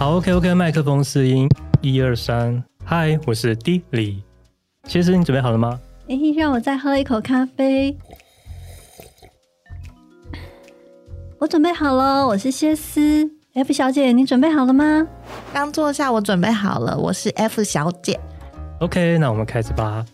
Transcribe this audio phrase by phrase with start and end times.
[0.00, 1.46] 好，OK OK，麦克风试音，
[1.82, 4.22] 一二三，嗨，我是 D 李，
[4.84, 5.78] 其实你准备好了吗？
[6.08, 7.94] 哎，让我再喝一口咖啡。
[11.38, 13.30] 我准备好了，我是谢思。
[13.52, 15.06] F 小姐，你准备好了吗？
[15.52, 18.18] 刚坐下，我准备好了，我是 F 小姐。
[18.78, 20.06] OK，那我们开始吧。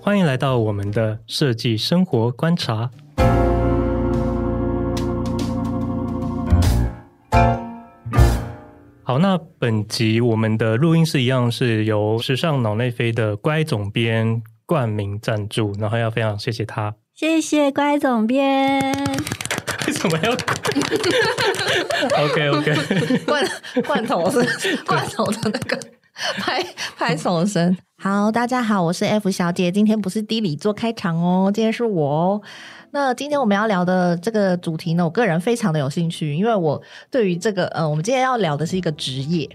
[0.00, 2.90] 欢迎来到我们的设计生活观察。
[9.06, 16.94] 好，那本集我们的录音室一样是由时尚脑内飞的乖总编冠名赞助，然后要非常谢谢他。
[17.14, 18.80] 谢谢乖总编。
[19.86, 20.32] 为什么要？
[22.24, 23.46] OK OK，罐
[23.86, 25.78] 罐头是罐头的那个
[26.38, 26.64] 拍
[26.96, 27.76] 拍手声。
[27.98, 29.70] 好，大家好，我是 F 小姐。
[29.70, 32.42] 今天不是 D 李做开场哦，今天是我哦。
[32.94, 39.50] 那今天我们要聊的这个主题呢，我个人非常的有兴趣，因为我对于这个，呃，我们今天要聊的是一个职业。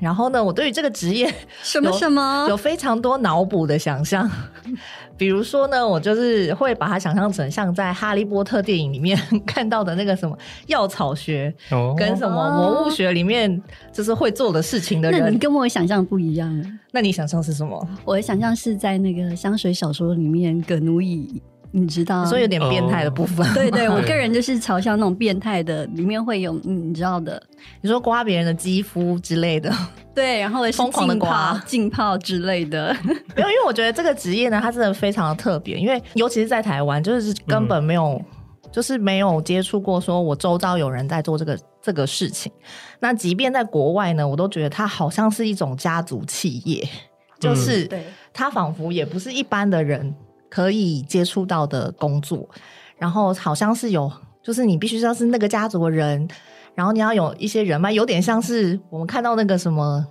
[0.00, 1.32] 然后呢，我对于这个职业
[1.62, 4.28] 什么什么有非常多脑补的想象。
[5.16, 9.16] 比如说呢，我就是会把它想象成像在《哈利波特》电影里面
[9.46, 11.54] 看到的那个什么药草学，
[11.96, 15.20] 跟什么魔物学里面就是会做的事情的人。
[15.20, 16.80] 那你跟我想象不一样。
[16.90, 17.88] 那你想象是什么？
[18.04, 21.40] 我的想象是在那个香水小说里面，葛奴乙。
[21.72, 23.46] 你知道，所以有点变态的部分。
[23.46, 23.54] Oh.
[23.54, 27.40] 对对，我个人就是嘲笑那种变态的，里面会有你知道的，
[27.80, 29.72] 你说刮别人的肌肤之类的，
[30.12, 32.92] 对，然后疯狂的刮浸泡之类的。
[33.36, 38.24] 没有，因为我觉得这个职业呢，它真的非常的特别，因为尤其是在台湾，就是根本没有，嗯、
[38.72, 42.50] 就是没有接触过，说我周遭有人在做这个这个事情。
[42.98, 46.84] 那即便在国外呢，我都觉得它好像是一种家族企业，
[47.38, 47.88] 就是
[48.32, 50.12] 它仿佛也不是一般的人。
[50.50, 52.46] 可以接触到的工作，
[52.98, 54.12] 然后好像是有，
[54.42, 56.28] 就是你必须要是那个家族的人，
[56.74, 60.06] 然后你要有一些人脉，有点像是我们看到那个什么。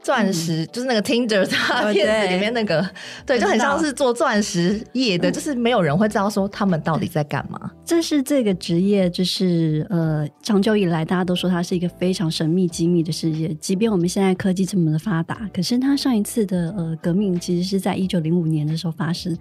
[0.00, 2.80] 钻石、嗯、就是那个 Tinder 他片子里面那个，
[3.26, 7.70] 对，对，就很像是做钻石业的，就是没有人会知道说他们到底在干嘛。
[7.84, 13.48] 这是这个职业，就是呃，长久以来大家都说它是一个非常神秘机密的世界。
[13.60, 19.36] 即便我们现在科技这么的发达，可是它上一次的呃革命其实是在一九零五年的时候发生，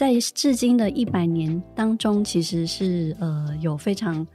[0.00, 4.26] 在至今的一百年当中，其实是呃有非常。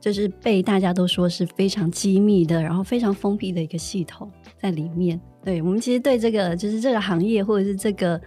[0.00, 4.28] 就是被大家都说是非常机密的，然后非常封闭的一个系统
[4.60, 5.20] 在里面。
[5.44, 8.20] 对，我们其实对这个就是这个行业或者是这个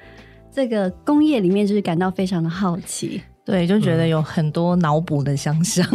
[0.51, 3.21] 这个工业里面，就是感到非常的好奇。
[3.51, 5.85] 对，就觉得有很多脑补的想象。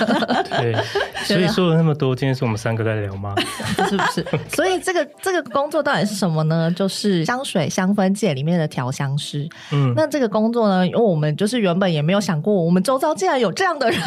[0.58, 0.74] 对，
[1.24, 3.34] 所以说了那么多，今天是我们三个在聊吗？
[3.90, 4.26] 是不是？
[4.48, 6.72] 所以这个这个工作到底是什么呢？
[6.74, 9.46] 就是香水香氛界里面的调香师。
[9.72, 14.00] 嗯，那这个工作呢，因为我们就是原本也没有想过，我们周遭竟然有这样的人，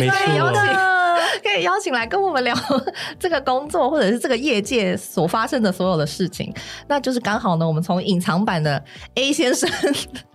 [0.00, 1.01] 没错的。
[1.42, 2.54] 可以邀请来跟我们聊
[3.18, 6.52] 这个工作，或者是这个业界所发生的所有的事情。
[6.86, 8.82] 那就是刚好呢，我们从隐藏版的
[9.14, 9.68] A 先生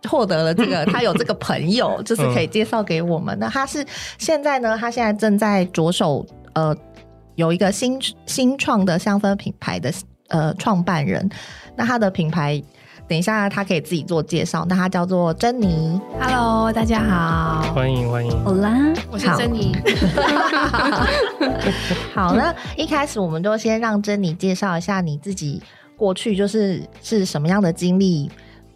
[0.10, 3.38] 获得了这个，他有这个朋友，就是可以介绍给我们。
[3.40, 3.86] 那他是
[4.18, 6.76] 现在呢，他现在正在着手呃，
[7.36, 9.92] 有一个新新创的香氛品牌的
[10.30, 11.30] 呃创办人。
[11.76, 12.62] 那他的品牌。
[13.07, 14.66] 等一下，他可以自己做介绍。
[14.68, 16.00] 那他叫做珍妮。
[16.19, 18.44] Hello，大家好，欢迎欢迎。
[18.44, 18.78] 好啦，
[19.09, 19.73] 我是珍妮。
[22.13, 25.62] 好，那一开始我们就先让珍妮介绍一下你自己
[25.95, 28.29] 过去就是是什么样的经历，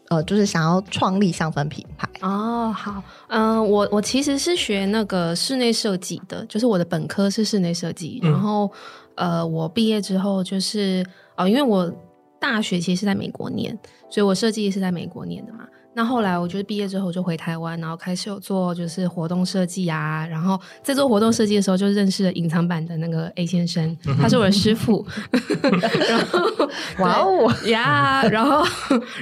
[0.07, 2.07] 呃，就是想要创立香氛品牌。
[2.21, 8.71] 哦，好，嗯、呃，我我其实是学那个室内设计的，就是我的本科是室内设计，嗯、然后
[9.15, 11.05] 呃，我毕业之后就是
[11.35, 11.93] 哦、呃，因为我。
[12.41, 13.77] 大学其实是在美国念，
[14.09, 15.59] 所以我设计是在美国念的嘛。
[15.93, 20.25] 那后来我就是毕业之后就回台湾，然后开始有做就是活动设计啊。
[20.25, 25.05] 然后在做活动设计的时候，就认识了隐藏版的那个 A 先生，他是我的师傅。
[26.97, 28.65] 然后哇哦呀，然后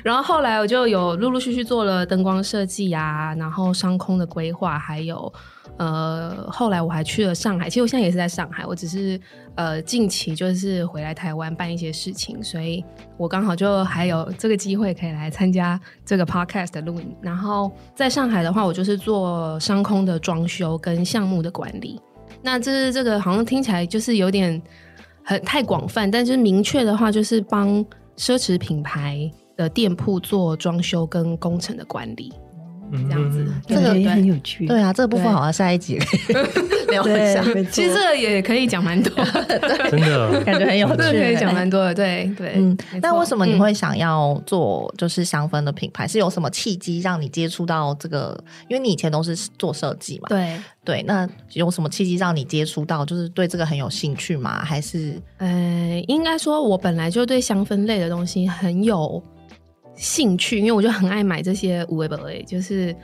[0.03, 5.33] 然后后来我就有陆陆续续做了灯光设计啊，然后商空的规划，还有。
[5.77, 9.19] 呃，后来我还去了上海，其实我现在也是在上海，我只是
[9.55, 12.83] 呃近期就是回来台湾办一些事情，所以
[13.17, 17.15] 我刚好就还有这个机会可以来参加这个 podcast 的录影。
[17.21, 21.99] 然后在上海的话，我就是做商空的装修跟项目的管理。
[22.41, 24.61] 那这是这个好像听起来就是有点
[25.23, 27.83] 很太广泛，但是明确的话就是帮
[28.17, 32.33] 奢侈品牌的店铺做装修跟工程的管理。
[32.91, 33.45] 这样子。
[33.67, 34.65] 这个也很有趣。
[34.67, 35.99] 对啊，这个部分好像下一集
[36.89, 37.43] 聊一下。
[37.71, 39.13] 其实这个也可以讲蛮多，
[39.89, 41.93] 真的感觉很有趣，可以讲蛮多的。
[41.93, 42.77] 对对，嗯。
[43.01, 46.07] 那为什么你会想要做就是香氛的品牌？
[46.07, 48.37] 是有什么契机让你接触到这个？
[48.67, 50.27] 因为你以前都是做设计嘛。
[50.29, 53.05] 对对，那有什么契机让你接触到？
[53.05, 54.63] 就是对这个很有兴趣吗？
[54.63, 59.21] 还是呃，应该说我本来就对香氛类的东西很有
[59.99, 62.95] 兴趣，因为我就很爱买这些无为不为，就是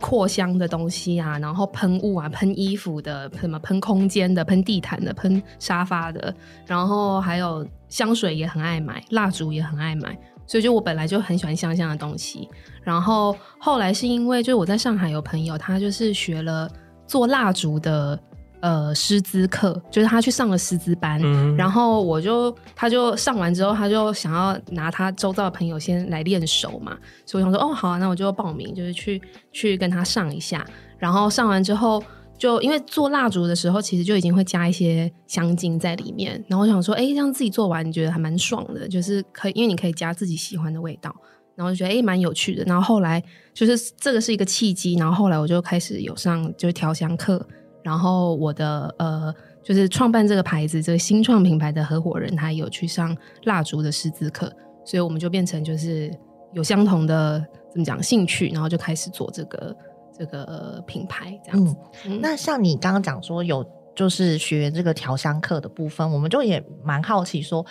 [0.00, 6.34] 扩香的东西啊，然后喷雾啊，喷衣服的，什么喷空间的，喷地毯的，喷沙发的，
[6.66, 12.48] 然后还有香水也很爱买，蜡烛也很爱买，所以就我本来就很喜欢香香的东西。
[12.82, 16.68] 然后后来是因为，就我在上海有朋友，他就是学了
[17.06, 18.18] 做蜡烛的。
[18.60, 29.20] 呃，师资课就是他去上了师资班，嗯，然后我就他就上完之后，他就想要拿他周遭的朋友先来练手嘛，所以我想说，哦，好啊，那我就报名，就是去
[29.50, 30.62] 去跟他上一下。
[30.98, 32.02] 然后上完之后，
[32.36, 36.44] 就因为做蜡烛的时候，其实就已经会加一些香精在里面。
[36.46, 41.14] 然后我想说，哎，这样自己做完，你觉得还蛮爽的，就是可以，因为你可以加自己喜欢的味道。
[41.56, 42.62] 然后就觉得哎，蛮有趣的。
[42.64, 43.22] 然后后来
[43.54, 47.46] 就是这个是一个契机，然后后来我就开始有上就是调香课。
[47.82, 54.52] 然后我的呃，就是创办这个牌子，这个新创品牌的合伙人，他有去上蜡烛的师资课，
[54.84, 56.10] 所以我们就变成就是
[56.52, 59.76] 有相同的怎么讲兴趣，然后就开始做这个
[60.18, 61.74] 这个品牌这样子。
[62.04, 67.64] 嗯嗯、那像你刚刚讲说有就是学这个调香课的部分，我们就也蛮好奇说，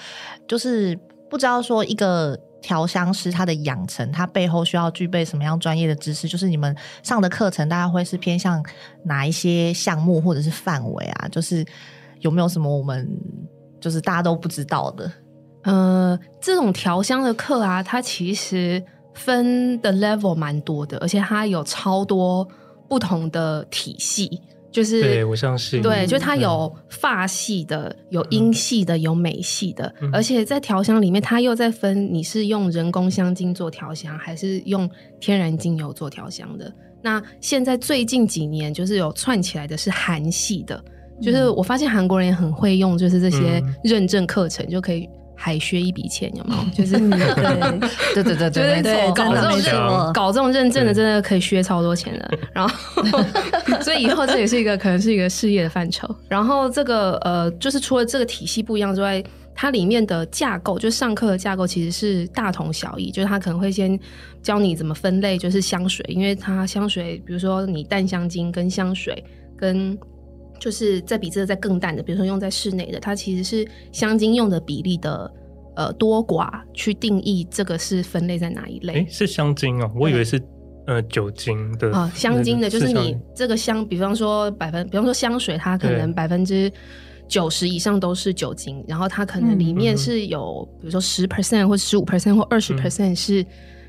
[0.48, 0.98] 就是
[1.30, 2.40] 不知道说一个。
[2.62, 6.28] 调香师他的养成，他背后需要具备什么样专业的知识？
[6.28, 8.64] 就是你们上的课程，大概会是偏向
[9.04, 11.28] 哪一些项目或者是范围啊？
[11.30, 11.66] 就是
[12.20, 13.08] 有没有什么我们
[13.80, 15.12] 就是大家都不知道的？
[15.64, 18.84] 呃，这种调香的课啊，它其实
[19.14, 22.48] 分的 level 蛮多的，而且它有超多
[22.88, 24.42] 不同的体系。
[24.72, 25.82] 就是对，我相信。
[25.82, 34.90] 对，就它有法系的，嗯、有英系的，有美系的，嗯、而且在调香里面，它又在分你是用人工香精做调香，还是用
[35.20, 36.72] 天然精油做调香的。
[37.02, 40.76] 那现在最近几年，就是有串起来的是韩系的，
[41.18, 45.10] 嗯、就是我发现韩国人也很会用，就是这些认证课程就可以。
[45.42, 46.64] 海削一笔钱有没有？
[46.76, 47.00] 就是
[48.14, 52.38] 对 对对对对，搞这种认搞这种认证的，真的可以削超多钱的。
[52.52, 52.76] 然后，
[53.82, 56.14] 所以以后这也是一个可能是一个事业的范畴。
[56.28, 59.24] 然后这个呃，就是除了这个体系不一样之外，
[59.56, 63.10] 它里面的架构，就是上课的架构其实是大同小异。
[63.10, 63.98] 就是它可能会先
[64.44, 69.24] 教你怎么分类，就是香水，因为它香水，比如说你淡香精跟香水
[69.58, 69.98] 跟。
[70.60, 75.32] 就是在比这个再更淡的，比如说用在室内的，它其实是香精用的比例的
[75.76, 78.94] 呃多寡去定义这个是分类在哪一类。
[78.94, 80.42] 诶，是香精哦，我以为是
[80.86, 86.70] 呃酒精的啊，香精的，就是你这个香，比方说百分，比方说香水，它可能百分之
[87.30, 93.46] 九十以上都是酒精，然后它可能里面是有，比如说十 percent 或十五 percent 或二十 percent 是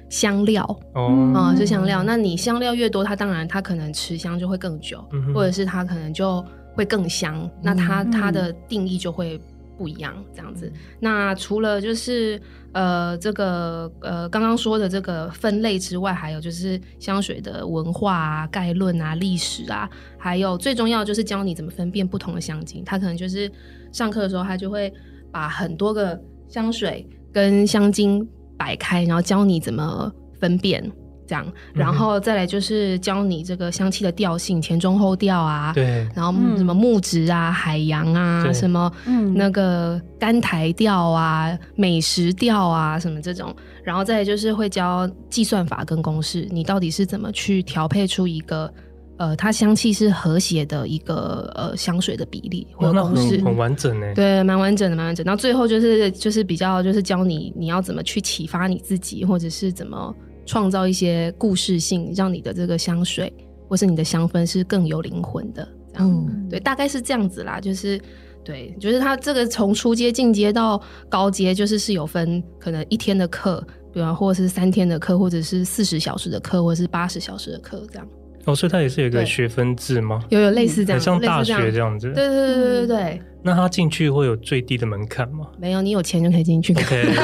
[0.08, 0.64] 香料
[0.94, 2.04] 哦，啊是香料。
[2.04, 6.44] 那你香料越多，它当然它可能持香就会更久，或者是它可能就。
[6.74, 9.40] 会更香，那它它的定义就会
[9.76, 10.66] 不一样，这样子。
[10.66, 12.40] 嗯、那除了就是
[12.72, 19.88] 呃这个呃刚刚说的这个分类之外，还有就是香水的文化啊、概论啊、历史啊，
[20.18, 22.82] 还有最重要就是教你怎么分辨不同的香精。
[22.84, 23.50] 他可能就是
[23.90, 24.92] 上课的时候，他就会
[25.32, 28.26] 把很多个香水跟香精
[28.58, 30.92] 摆开，然后教你怎么分辨。
[31.30, 38.90] 这样，然后再来就是教你这个香气的调性，前中后调啊，对，然后什么木质啊、海洋啊，什么
[39.36, 48.68] 那个甘台调啊、美食调啊，什么这种，然后再来就是会教计算法跟公式，你到底是怎么去调配出一个
[49.16, 55.24] 呃，它香气是和谐的一个呃香水的比例或公式，很完整呢，对，蛮完整的，蛮完整。
[55.24, 60.12] 然后最后就是就是比较就是教你你要怎么去启发你自己，或者是怎么。
[60.46, 63.32] 创造一些故事性，让你的这个香水
[63.68, 65.66] 或是你的香氛是更有灵魂的。
[65.92, 67.60] 这样，嗯，对，大概是这样子啦。
[67.60, 68.00] 就是，
[68.44, 78.08] 对，就是它这个从初阶进阶到高阶，就是是有分可能一天的课，比方或者是三天的课，或者是四十小时的课，或者是八十小时的课这样。
[78.46, 80.24] 哦，所以它也是有一个学分制吗？
[80.30, 82.12] 有有类似这样，像大学这样子。
[82.12, 83.22] 对对对对对对。
[83.42, 85.46] 那他进去会有最低的门槛吗？
[85.58, 86.74] 没有，你有钱就可以进去。
[86.74, 87.14] OK，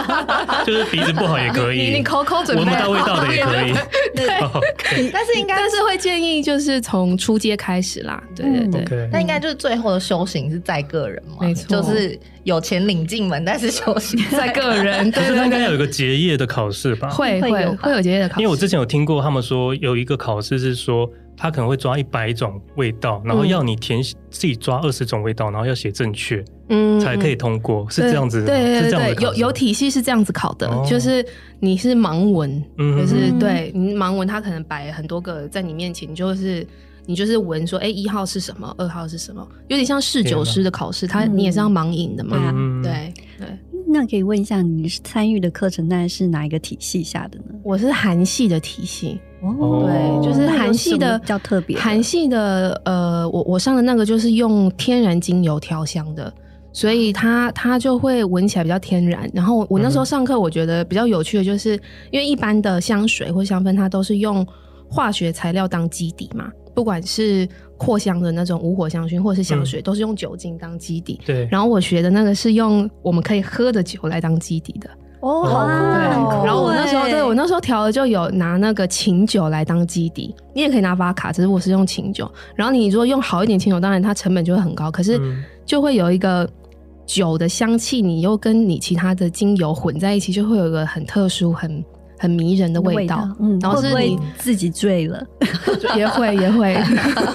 [0.66, 3.72] 就是鼻子不好也可以，你你抠抠准备，闻不到味道的也可以。
[4.14, 4.26] 对，
[5.12, 8.22] 但是应该但是会建议就是从初阶开始啦。
[8.34, 11.36] 对对对，那应该就是最后的修行是在个人嘛？
[11.40, 15.10] 没错，就是有钱领进门，但是修行在个人。
[15.12, 17.10] 可是他应该有一个结业的考试吧？
[17.10, 18.40] 会会有会有结业的考试。
[18.40, 21.10] 因为我之前有听过他们说有一个考试是说。
[21.38, 31.24] 他可能会抓一百种味道，然后要你填自己抓二十种味道，然后要写正确，嗯，才可以通过，是这样子，对对对，有有体系是这样子考的，就是
[31.60, 36.66] 你是盲闻，就是对你盲文，他可能摆很多个在你面前，就是
[37.06, 42.36] 你就是闻说，哎，一号是什么，二号是什么，有点像侍酒师的考试，他你也是要盲饮的嘛，
[42.82, 43.46] 对对。
[43.90, 47.58] 那可以问一下，你参与的课程大概是哪一个体系下的呢？
[47.62, 49.18] 我是韩系的体系。
[49.40, 51.78] 哦，对，就是韩系的比较特别。
[51.78, 56.32] 韩系的，呃，我我上的那个就是用天然精油调香的，
[56.72, 59.30] 所以它它就会闻起来比较天然。
[59.32, 61.80] 然后我那时候上课，我觉得比较有趣的就是，
[62.10, 64.46] 因为一般的香水或香氛，它都是用
[64.88, 67.48] 化学材料当基底嘛，不管是
[67.78, 71.18] 扩香的那种无火香薰，或是香水，嗯、都是用酒精当基底。
[71.24, 71.48] 对。
[71.50, 74.90] 然后我学的那个是用我们可以喝的酒来当基底的。
[75.20, 75.68] 哦，好酷！
[75.68, 82.30] 对，然后我那时候，对我那时候调的就有拿那个琴酒来当基底，你也可以拿巴卡，只是我是用琴酒。
[82.54, 85.20] 然后你如果用好一点琴酒，当然它成本就会很高，可是
[85.64, 86.48] 就会有一个
[87.06, 91.84] 酒的香气，你又跟你其他的精油混在一起，就会有一个很特殊、很。
[92.18, 95.24] 很迷人的味道，嗯，然后是你自己醉了，
[95.96, 96.76] 也 会也会，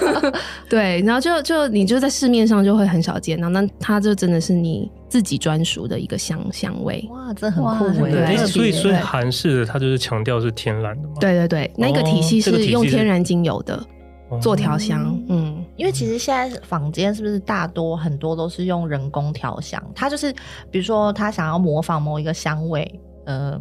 [0.68, 13.82] 对，然后就就你就在市面上就会很少见到，那它就真的是你自己专属的一个香香味，哇，这很酷耶，对，所以所以韩式的它就是强调是天然的嘛，对对对，那个体系是用天然精油的
[14.40, 20.30] 做调香，嗯，因为其实现在坊间是不是大多很多都是用人工调香，它就是
[20.70, 23.58] 比如说他想要模仿某一个香味，呃。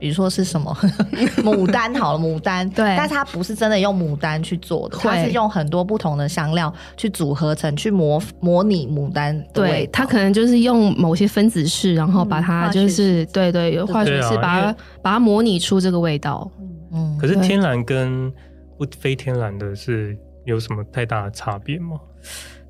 [0.00, 0.74] 比如说是什么
[1.44, 2.68] 牡丹好了，牡丹。
[2.70, 9.38] 对，但是它不是真的用牡丹去做的，它是用很多不同的香料去组合成，去模模拟牡丹。
[9.52, 16.50] 对，它可能就是用某些分子式，然后把它就是对对有化学式把它把它模拟出这个味道。
[16.92, 18.32] 嗯，可是天然跟
[18.78, 22.00] 不非天然的是有什么太大的差别吗？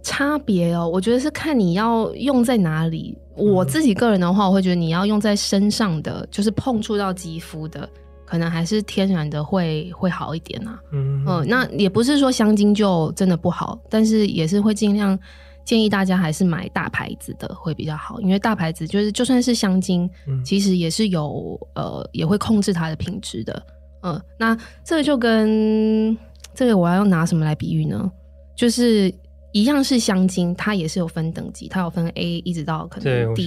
[0.03, 3.17] 差别哦，我觉得是看你要用在哪里。
[3.37, 7.89] 我自己个人的话，我会觉得你要用在身上的，就是碰触到肌肤的，
[8.25, 10.81] 可能还是天然的会会好一点啊。
[10.93, 15.19] 嗯嗯，那也不是说香精就真的不好，但是也是会尽量
[15.65, 23.63] 建议大家还是买大牌子的会比较好，因为大牌子就是就算是香精，嗯、其实也是有呃也会控制它的品质的。
[24.03, 26.17] 嗯，那这个就跟
[26.55, 28.11] 这个我要用拿什么来比喻呢？
[28.55, 29.13] 就是。
[29.53, 33.45] 一样是香精，它也是有分等级，它有分 A 一直到可能 D。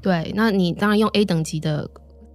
[0.00, 1.86] 对，那你当然用 A 等级的，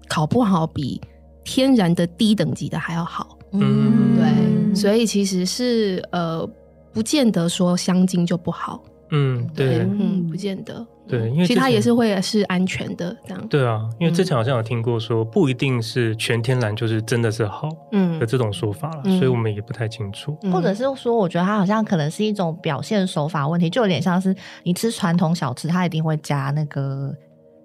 [0.07, 1.01] 考不好比
[1.43, 3.35] 天然的低等级的还要好。
[3.53, 6.47] 嗯，对，所以其实是呃，
[6.93, 8.83] 不见得说香精就不好。
[9.09, 10.85] 嗯，对，嗯，不见得。
[11.07, 13.47] 对，因为其实它也是会是安全的这样。
[13.47, 20.35] 对啊，因为之前好像有听过说，不一定是全天然就是真的是好，嗯的这种说法了，所以我们也不太清楚。
[20.51, 27.13] 或者是说，我觉得它好像可能是一种表现手法问题，就有点像是你吃传统小吃，它一定会加那个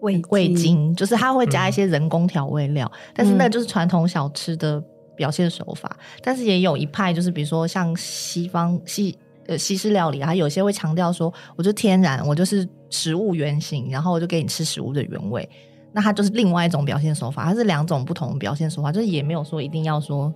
[0.01, 4.83] 味味精，就是它会加一些人工调味料，但是那就是传统小吃的
[5.17, 5.97] 表现手法。
[6.23, 9.19] 但是也有一派，就是比如说像西方西。
[9.53, 15.47] 呃，西式料理，它有些会强调说，我就天然，我就是食物原型，然后我就给你吃食物的原味。
[15.93, 20.33] 那它就是另外一种表现手法，它是两种不同的表现手法，就是也没有说一定要说，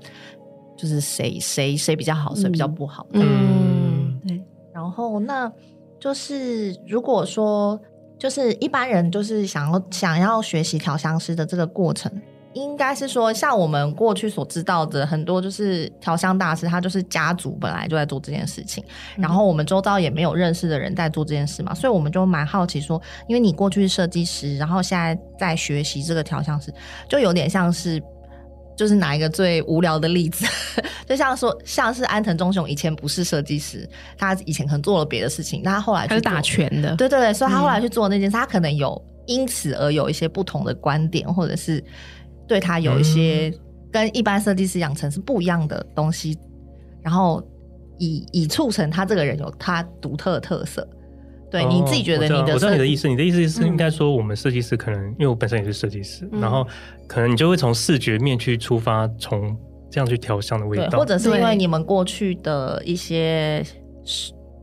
[0.76, 3.06] 就是谁谁谁比较好，谁比较不好。
[3.12, 4.42] 嗯，对。
[4.74, 5.50] 然后那
[5.98, 7.80] 就是如果说，
[8.18, 12.12] 就是一般人就是想要想要学习调香师的这个过程。
[12.56, 18.82] 应该是说，像我们过去所知道的很多，就是调香大师，他就是家族本来就在做这件事情，
[19.14, 26.72] 然后我们周遭也没有认识的人在做这件事嘛，所以我们就蛮好奇说，因为你过去是设计师，然后现在在学习这个调香师，
[27.10, 28.02] 就有点像是，
[28.74, 30.46] 就是拿一个最无聊的例子，
[31.06, 33.86] 就像说，像是安藤忠雄以前不是设计师，
[34.16, 41.84] 他以前可能做了别的事情，但他后来去是打拳的，对对对，所以他后来去做那件事，嗯、他可能有因此而有一些不同的观点，或者是。
[42.46, 43.52] 对他有一些
[43.90, 46.36] 跟一般设计师养成是不一样的东西，
[47.02, 47.42] 然后
[47.98, 50.86] 以以促成他这个人有他独特的特色。
[51.48, 56.66] 对，你自己觉得你的，我知道你的意思，你的意思是应该说我们设计师可能，因为我本身也是设计师，然后
[57.06, 59.56] 可能你就会从视觉面去出发，从
[59.88, 63.64] 这样去调香的味道，或者是因为你们过去的一些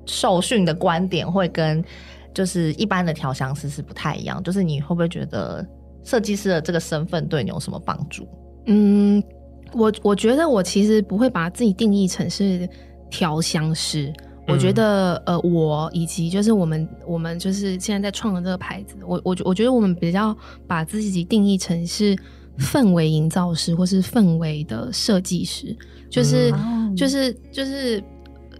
[0.06, 1.84] 受训的观点会跟
[2.34, 5.66] 就是一般的调香师是不太一样，就是你会不会觉得
[6.04, 8.28] 设计师的这个身份对你有什么帮助？
[8.66, 9.24] 嗯，
[9.74, 12.68] 我我觉得我其实不会把自己定义成是
[13.10, 14.14] 调香师。
[14.46, 20.36] 我觉得，呃，我以及就是我们，我们就是现在在创的这个牌子，我我我觉得我们比较
[20.68, 22.14] 把自己定义成是
[22.58, 25.74] 氛围营造师，或是氛围的设计师，
[26.10, 28.04] 就是、嗯、就是就是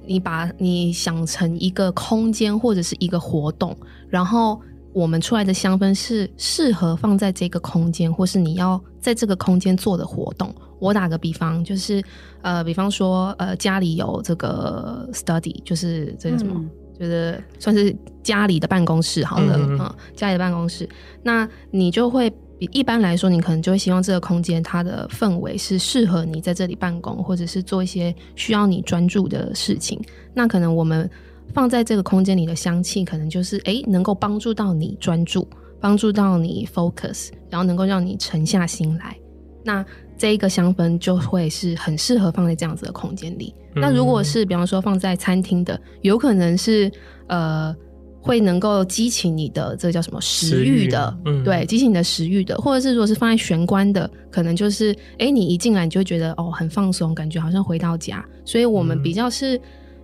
[0.06, 3.76] 你把你想成一个空间或者是一个活动，
[4.08, 4.62] 然后
[4.94, 10.54] 我们出来的香氛是适合放在这个空间，或是你要在这个空间做的活动。
[10.80, 12.04] 我打个比方，就是
[12.42, 16.70] 呃，比方说呃，家里有这个 study，就是这个什么，嗯、
[17.00, 20.88] 就是算是家里的办公室好了啊、家里的办公室，
[21.24, 29.98] 那你就会比一般来说，你可能就会希望这个空间它的氛围是适合你在这里办公，或者是做一些需要你专注的事情。
[30.34, 31.10] 那可能我们
[31.54, 35.48] 放在这个空间里的香气，可能就是哎，能够帮助到你专注，
[35.80, 39.16] 帮助到你 focus，然后能够让你沉下心来。
[39.64, 39.86] 那
[40.18, 43.54] 这一个香氛就会是很适合放在这样子的空间里。
[43.76, 43.82] 嗯。
[43.82, 46.92] 那如果是比方说放在餐厅的，有可能是
[47.28, 47.74] 呃
[48.20, 58.26] 会能够激起你的这个叫什么食欲的，嗯，对，激起你的食欲的，或者是如果是放在玄关的，可能就是哎你一进来你就会觉得哦很放松，感觉好像回到家。
[58.44, 59.60] 所以我们比较是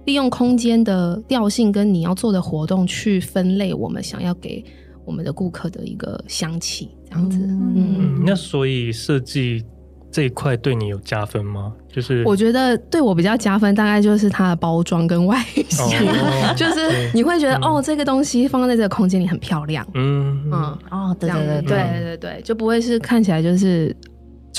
[0.05, 4.63] 利用空间的调性跟你要做的活动去分类我们想要给
[5.05, 7.37] 我们的顾客的一个香气，这样子。
[7.39, 9.63] 嗯，嗯，那所以设计。
[10.11, 11.71] 这一块对你有加分吗？
[11.87, 15.39] 就是我觉得对我比较加分，大概就是它的包装跟外
[15.69, 19.87] 形，哦、 就是你会觉得、嗯、哦，这个东西放在这个空间里很漂亮。
[19.93, 23.95] 嗯嗯哦，对对对对对对，就不会是看起来就是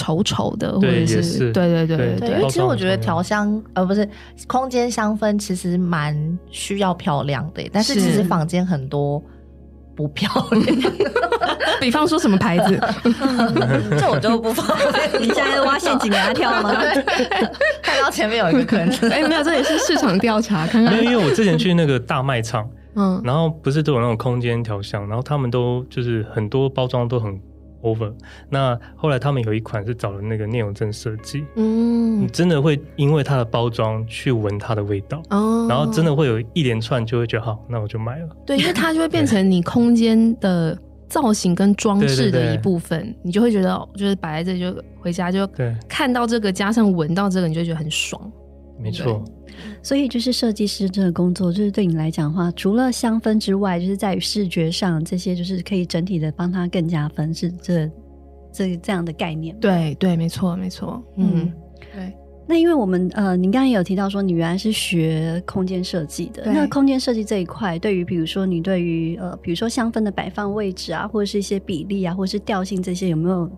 [0.00, 2.30] 丑丑的，或者是，是对对对对，对。
[2.30, 4.08] 因为其实我觉得调香呃不是
[4.46, 9.22] 空间香氛，其实蛮需要漂亮的，但是其实房间很多。
[9.96, 10.92] 不漂亮，
[11.78, 12.80] 比方说什么牌子？
[14.00, 15.20] 这我就不方便。
[15.20, 16.72] 你现在挖陷阱给他跳吗？
[17.82, 18.80] 看到前面有一个坑，
[19.10, 20.66] 哎、欸，没有，这也是市场调查。
[20.66, 27.38] 看看，没有，因为我之前去那个大卖场，嗯，然后不是都有那种空间调香，然后他们都就是很多包装都很。
[27.82, 28.12] over，
[28.48, 38.28] 那后来他们有一款是找了那个聂永真设计，嗯，你真的会因为它的包装去闻它的味道，哦，然后真的会有一连串就会觉得好，那我就买了。
[38.46, 40.76] 对，因为它就会变成 你空间的
[41.08, 45.48] 造型跟装饰的一部分，对对对，你就会觉得就是摆在这里就回家就
[45.88, 48.20] 看到这个，加上闻到这个，你就觉得很爽。
[48.82, 49.22] 没错。
[49.82, 57.90] 所以就是设计师这个工作，就是对你来讲的话，除了香氛之外，就是在于视觉上这些，就是可以整体的帮他更加分，是这
[58.52, 59.56] 这这样的概念。
[59.58, 61.52] 对对，没错没错，嗯，嗯
[61.94, 62.12] 对。
[62.46, 73.48] 那因为我们呃，您刚刚也有提到说，你原来是学空间设计的，那空间设计这一块，对于比如说你对于呃，比如说香氛的摆放位置啊，或者是一些比例啊，或者是调性这些，有没有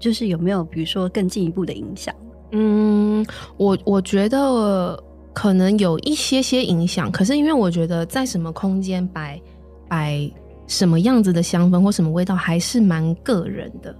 [0.00, 2.12] 就是有没有比如说更进一步的影响？
[2.56, 4.98] 嗯，我我觉得。
[5.36, 9.38] 可能有一些些影响，可是因为我觉得在什么空间摆
[9.86, 10.26] 摆
[10.66, 13.94] 什么样子的香氛或什么味道还是蛮个人的，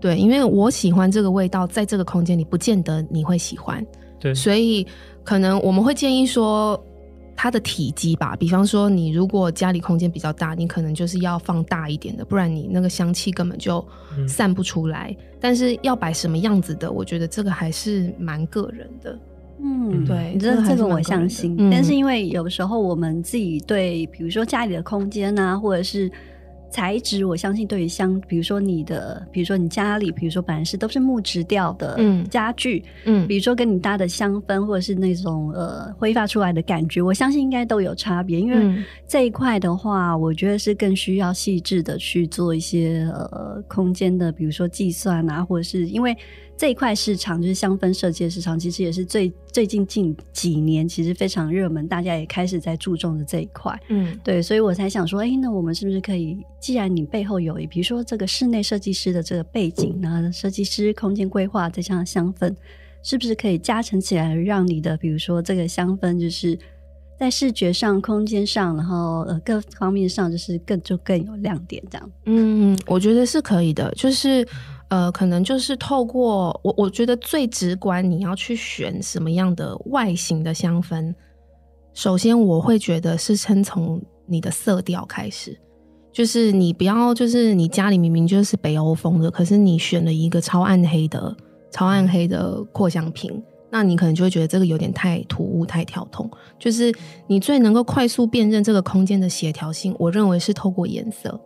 [0.00, 3.86] 对，因为我喜欢这个味道，在这个空间里不见得你会喜欢，
[4.18, 4.84] 对，所以
[5.22, 6.76] 可能我们会建议说
[7.34, 13.84] 它的体积吧，比方说你如果家里空间比较大，你可能就是要放大一点的，不然你那个香气根本就
[14.28, 15.14] 散不出来。
[15.18, 15.26] 嗯。
[15.40, 19.18] 但是要摆什么样子的，我觉得这个还是蛮个人的。
[19.64, 26.10] 嗯，对，这这个我相信，嗯，但是因为有时候我们自己对，比如说家里的空间啊，或者是。
[26.72, 38.40] 材质，我相信对于香，比如说你的，比如说你家里，比如说本来是都是木质调的家具，嗯，比如说跟你搭的香氛，或者是那种呃挥发出来的感觉，我相信应该都有差别。
[38.40, 46.16] 因为这一块的话，我觉得是更需要细致的去做一些呃空间的，比如说计算啊，或者是因为
[46.56, 56.38] 这一块市场就是香氛设计的市场，其实也是最最近近几年其实非常热门，大家也开始在注重的这一块，嗯，对，所以我才想说，哎，那我们是不是可以？
[56.60, 62.54] 既然你背后有，比如说这个室内设计师的这个背景，然后设计师空间规划，再加上香氛，
[63.02, 66.56] 是不是可以加成起来，让你的比如说这个香氛，就是
[67.18, 72.10] 在视觉上、空间上，然后呃各方面上，就是更就更有亮点这样？
[72.26, 74.46] 嗯，我觉得是可以的，就是
[74.92, 81.14] 呃，可能就是透过我，我觉得最直观，你要去选什么样的外形的香氛，
[81.94, 85.58] 首先我会觉得是先从你的色调开始。
[86.12, 91.34] 就是你不要，就是你家里明明就是北欧风的，可是你选了一个超暗黑的、
[91.70, 96.30] 超暗黑的扩香瓶，那你可能就会觉得这个有点太突兀、太跳痛。
[96.58, 96.94] 就是
[97.26, 101.40] 你最能够快速辨认这个空间的协调性，我认为是透过颜色。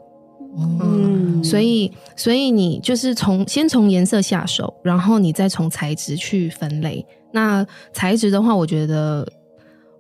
[0.59, 7.05] 嗯，所以所以你就是从先从颜色下手，然后你再从材质去分类。
[7.33, 9.27] 那材质的话，我觉得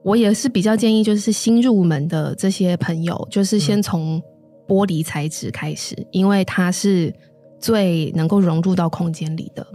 [0.02, 4.22] 我也是比较建议，就是新入门的这些朋友，就是先从
[4.66, 7.12] 玻璃材质开始，因为它是
[7.60, 9.66] 最能够融入到空间里的。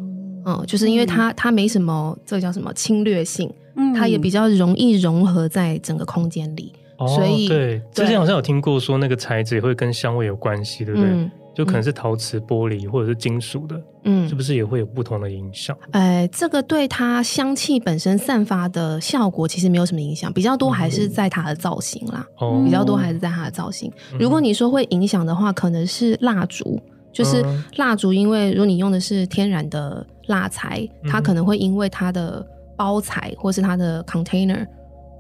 [0.44, 11.10] 嗯，就是因为它它没什么这个叫什么侵略性，嗯，它也比较容易融合在整个空间里，哦，所以对，之前好像有听过说那个材质也会跟香味有关系，对不对？
[11.10, 15.78] 嗯，就可能是陶瓷、玻璃或者是金属的，嗯，是不是也会有不同的影响？
[15.92, 23.92] 哎，这个对它香气本身散发的效果其实没有什么影响，比较多还是在它的造型啦，哦，比较多还是在它的造型。
[24.20, 26.80] 如果你说会影响的话，可能是蜡烛。
[27.14, 27.44] 就是
[27.76, 32.42] 蜡烛，因为如果你用的是天然的蜡材，它可能会因为它的
[32.78, 34.66] 包材或是它的 container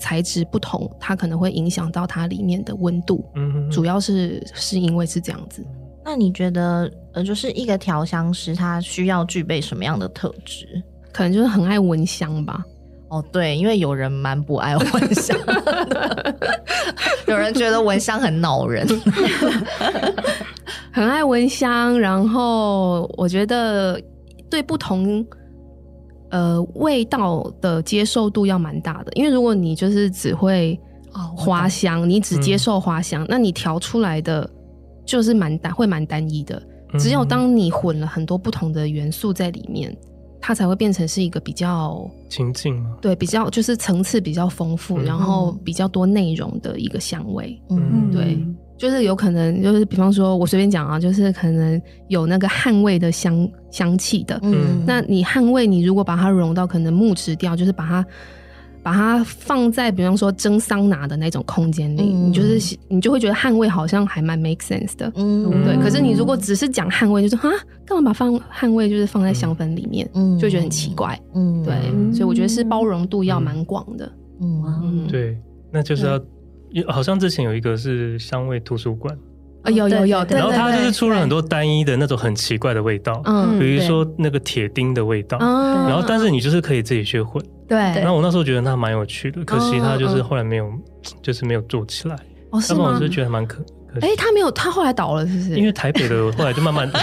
[0.01, 3.23] 材质不同，它可能会影响到它里面的温度。
[3.35, 5.63] 嗯，主要是是因为是这样子。
[6.03, 10.81] 那你觉得，呃，就是一个调香师他需要具备什么样的特质？
[11.13, 12.63] 可能就是很爱闻香吧。
[13.09, 15.37] 哦，对，因为有人蛮不爱闻香，
[17.27, 18.87] 有人觉得闻香很恼人。
[20.91, 24.01] 很爱闻香，然后我觉得
[24.49, 25.25] 对不同
[26.31, 30.79] 呃味道的接受度要蛮大的，因为如果你就是只会
[31.35, 34.49] 花香，哦、你只接受花香，嗯、那你调出来的
[35.05, 36.61] 就是蛮单，会蛮单一的。
[36.97, 39.95] 只有当你混了很多不同的元素在里面，
[40.41, 47.61] 它才会变成是一个比较情境吗，对，比较就是层次比较丰富，嗯、然后比较多内容的一个香味。
[47.69, 48.43] 嗯，对。
[48.81, 54.39] 就是有可能，就是比方说，我随便讲啊，就是可能有那个汗味的香香气的。
[54.41, 58.03] 嗯，那你汗味，你如果把它融到可能木质调，就是把它
[58.81, 65.11] 把它放在比方说蒸桑拿的那种空间里，嗯、你就是你就会觉得汗味好像还蛮 make sense 的。
[65.15, 65.77] 嗯，对。
[65.77, 67.53] 可是你如果只是讲汗味，就是啊，
[67.85, 71.15] 干嘛把放汗味就是放在香氛里面，嗯，就会觉得很奇怪。
[71.35, 71.75] 嗯，对。
[72.11, 74.11] 所以我觉得是包容度要蛮广的。
[74.41, 75.37] 嗯，嗯对，
[75.71, 76.19] 那就是要。
[76.87, 79.17] 好像之前有一个是香味图书馆
[79.63, 87.77] 啊，有有有，然后它就是出了很多单一的那种很奇怪的味道，嗯，比如说那个铁钉的味道，然后但是你就是可以自己去混，对。
[87.77, 90.71] 然后我那时候觉得它蛮有趣的，可惜它就是后来没有，
[91.21, 92.15] 就是没有做起来。
[92.49, 92.93] 哦，是吗？
[92.93, 93.63] 我是觉得蛮可。
[94.01, 95.55] 哎，他没有，他后来倒了，是不是？
[95.55, 96.89] 因为台北的 后来就慢慢。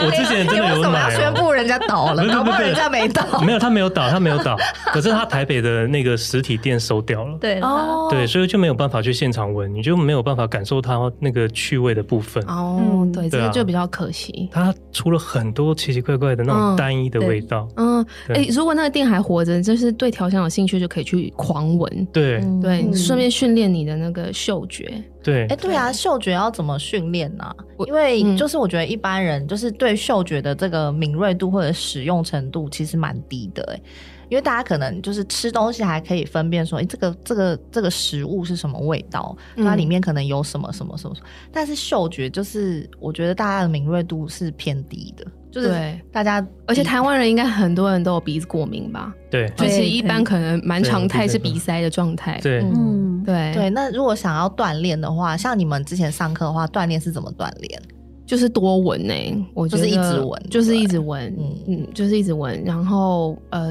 [0.00, 1.14] 我之前真的有买。
[1.14, 3.40] 宣布人家倒了，搞不好人家没倒。
[3.40, 4.56] 没有，他没有倒，他没有倒。
[4.86, 7.38] 可是他台北的那个实体店收掉了。
[7.38, 8.08] 对哦。
[8.10, 12.42] 对，所以就没有办法去现场闻，你就没有办法感受它那个趣味的部分。
[12.44, 14.48] 哦，对，这个就比较可惜。
[14.52, 17.66] 它出了很多奇奇怪怪的那种单一的味道。
[17.76, 22.06] 嗯，哎，如果那个店还活着，就是对调香有兴趣，就可以去狂闻。
[22.12, 24.92] 对对，顺便训练你的那个嗅觉。
[25.24, 27.44] 对，哎，对啊，嗅觉要怎么训练呢？
[27.86, 33.80] 因为就是我觉得一般人就是对嗅觉的这个敏锐度或者使用程度其实蛮低的，哎，
[34.28, 41.14] 因为大家可能就是吃东西还可以分辨说，哎，这个这个这个食物是什么味道，它里面可能有什么什么什么，
[41.52, 45.24] 但是嗅觉就是我觉得大家的敏锐度是偏低的。
[45.50, 45.70] 就是
[46.10, 49.14] 大家，而且台湾人应该很多人都有鼻子过敏吧？
[49.30, 52.40] 对，就是一般可能蛮常态是鼻塞的状态。
[52.42, 53.70] 对，嗯，对对。
[53.70, 57.80] 那如果想要锻炼的话，像你们之前上课的话，锻炼是怎么锻炼？
[58.26, 59.14] 就是多闻呢，
[59.54, 62.60] 我就是一直闻，就是一直闻，嗯嗯，就是一直闻。
[62.64, 63.70] 然后呃，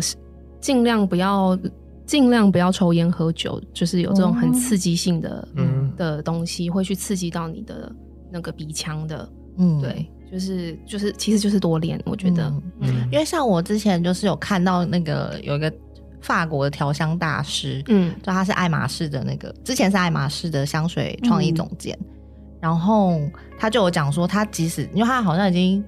[0.64, 1.60] 尽量不要
[2.06, 5.92] 尽量不要抽烟喝酒，就是有这种很刺激性的嗯。
[5.98, 7.94] 的东西，会去刺激到你的
[8.32, 10.10] 那个鼻腔的，嗯，对。
[10.32, 15.72] 就是就是，其实就是多练，我觉得，嗯，嗯，因为像我之前就是有看到那个有一个
[16.22, 22.08] 法国的调香大师，嗯，就他是爱马仕的那个，之前是爱马仕的香水创意总监，嗯，
[22.62, 23.20] 然后
[23.60, 25.84] 他就有讲说，他即使因为他好像已经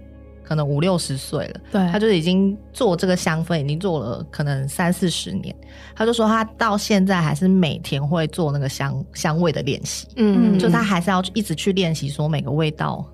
[0.45, 5.55] 可能五六十岁了，对，他就已经做这个香氛已经做了可能三四十年，
[5.95, 13.05] 他就说他到现在还是每天会做那个香香味的练习，嗯，就他还是要一直去练习说每个味道。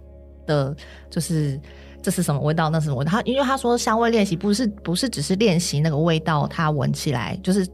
[0.47, 0.75] 的，
[1.09, 1.59] 就是
[2.01, 2.67] 这是什么味道？
[2.69, 3.11] 那是什么味道？
[3.11, 7.65] 他因为他说香味练习不是不是只是练习那个味道，它闻起来就是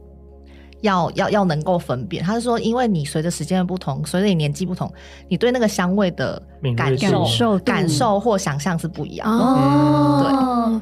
[0.80, 2.22] 要要要能够分辨。
[2.22, 4.92] 他是说，因为你随着时间的不同，随着你年纪不同，
[5.28, 6.42] 你对那个香味的
[6.76, 9.44] 感受、感受或想象是不一样的。
[9.44, 10.80] 哦，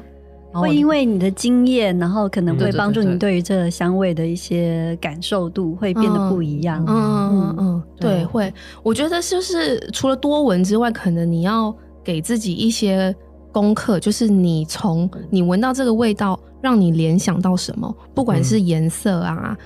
[0.53, 6.83] 对，会因为你的经验，然后可能会帮助你对于这个香味的一些感受度会变得不一样。
[6.87, 8.53] 嗯嗯嗯，对，会。
[8.83, 11.75] 我觉得就是除了多闻之外，可能你要。
[12.07, 13.13] 给自己一些
[13.51, 19.57] 功课，就是你从你闻到这个味道，让你联想到什么，不管是颜色啊。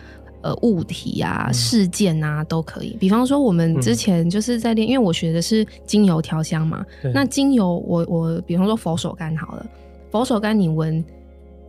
[0.44, 2.98] 嗯呃，物体啊，事件啊，都可以。
[3.00, 6.84] 比方说，我们之前就是在练，嗯、因为我学的是精油调香嘛。
[7.14, 9.66] 那精油我，我我比方说佛手柑好了，
[10.10, 11.04] 佛手柑你闻，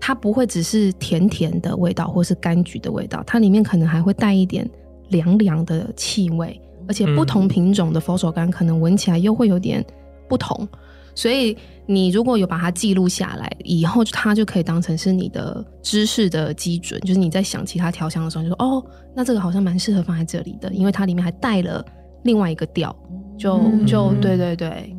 [0.00, 4.68] 它不会只是甜甜的味道，或是柑橘的味道，它里面可能还会带一点
[5.08, 6.58] 凉凉的气味，
[6.88, 9.85] 而且不同品种的佛手柑可能闻起来又会有点
[10.28, 10.66] 不同，
[11.14, 11.56] 所以。
[11.87, 17.01] 你如果有把它记录下来，以后它就可以当成是你的知识的基准。
[17.01, 21.85] 就是你在想其他调香的时候，就说哦，那这个好像蛮适合放在这里的，因为它里面还带了
[22.23, 22.95] 另外一个调。
[23.38, 24.95] 就就对对对。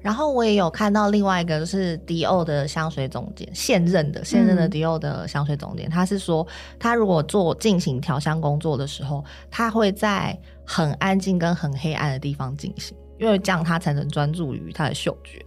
[0.00, 6.46] 然后我也有看到另外一个，就是迪奥的香水总监，现任的现任的迪奥的香水总监，他是说，
[6.78, 15.42] 他如果做进行调香工作的时候，他会在很安静跟很黑暗的地方进行，因为这样他才能专注于他的嗅觉。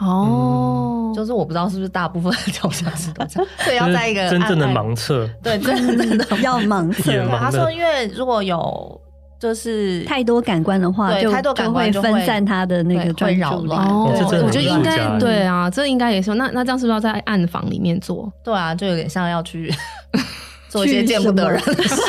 [0.00, 7.12] 哦，就是我不知道是不是大部分的调香师都这样，所以要在一个真正的盲测，对，真正的 要盲测。
[7.38, 9.00] 他说，因为如果有
[9.38, 13.86] 就是太多感官的话，对太多感官就会分散他的那个专扰乱。
[13.86, 14.10] 哦，
[14.42, 16.34] 我觉得应该对啊，这应该也是。
[16.34, 18.32] 那那这样是不是要在暗房里面做？
[18.42, 19.72] 对啊，就有点像要去
[20.68, 22.02] 做一些见不得人的事。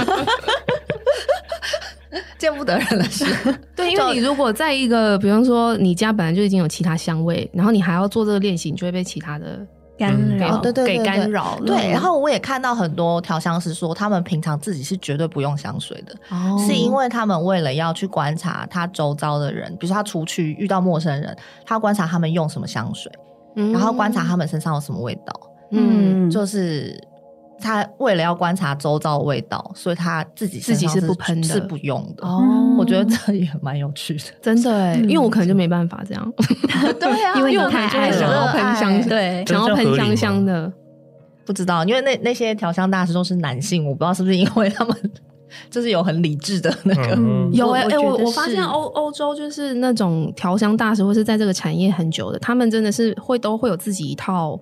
[2.37, 3.25] 见不得人了是，
[3.75, 9.59] 对，因为你如果在一个，比方说你家本来就已经有其他香味，然后你还要做这个练习，你就会被其他的
[9.97, 11.59] 干扰，对对给干扰。
[11.65, 16.15] 对，然后我也看到很多调香师说，他们平常自己是绝对不用香水的，
[16.65, 23.11] 是因为他们为了要去观察他周遭的人，比如说他出去遇到陌生人，他观察他们用什么香水，
[23.55, 25.33] 然后观察他们身上有什么味道，
[25.71, 26.99] 嗯，就是。
[27.59, 32.27] 他为了要观察周遭的味道，所以他自己自己是不喷的，是不用的。
[32.27, 36.33] 哦，我觉得这也蛮有趣的，真的哎，因为我可能就没办法这样。
[36.99, 40.71] 对啊， 因为我太爱想要喷香，对，想要喷香香的。
[41.45, 45.11] 不知道，因为那那些调香大师都是男性，我不知道是不是因为他们
[45.69, 47.17] 就是有很理智的那个。
[47.51, 54.59] 有哎哎，我我发现欧欧洲就是那种调香大师，或是在这个产业很久的，他们真的是会都会有自己一套。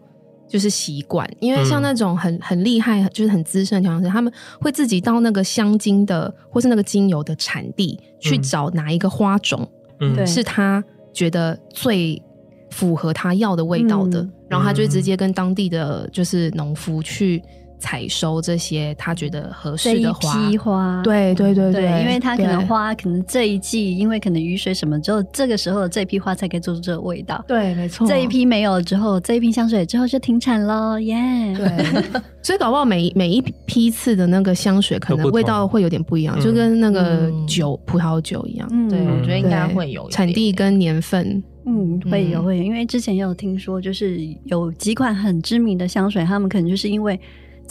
[0.53, 9.67] 就是习惯，因为像那种很很厉害，就是很资深的调香师，他们会自己到那个香精的或是那个精油的产地去找哪一个花种，
[9.99, 12.21] 嗯，是他觉得最
[12.69, 17.41] 符合他要的味道的，嗯，然后他就直接跟当地的就是农夫去。
[17.83, 27.43] 采收这些他觉得合适的花，对对对对，对，因为他可能花，可能这一季因为可能雨水什么之后，这个时候这批花才可以做出这个味道。
[27.45, 28.07] 对，没错。
[28.07, 31.57] 这一批没有之后，这一批香水之后就停产喽，耶、yeah。
[31.57, 38.65] 对，所以搞不好每每一批次的那个香水，可能味道会有点不一样，就跟那个酒、嗯、葡萄酒一样。
[38.71, 41.43] 嗯，对，我觉得应该会有产地跟年份。
[41.65, 47.19] 嗯，会有会有，因为之前也有听说，就是有几款很知名的香水，他们可能就是因为。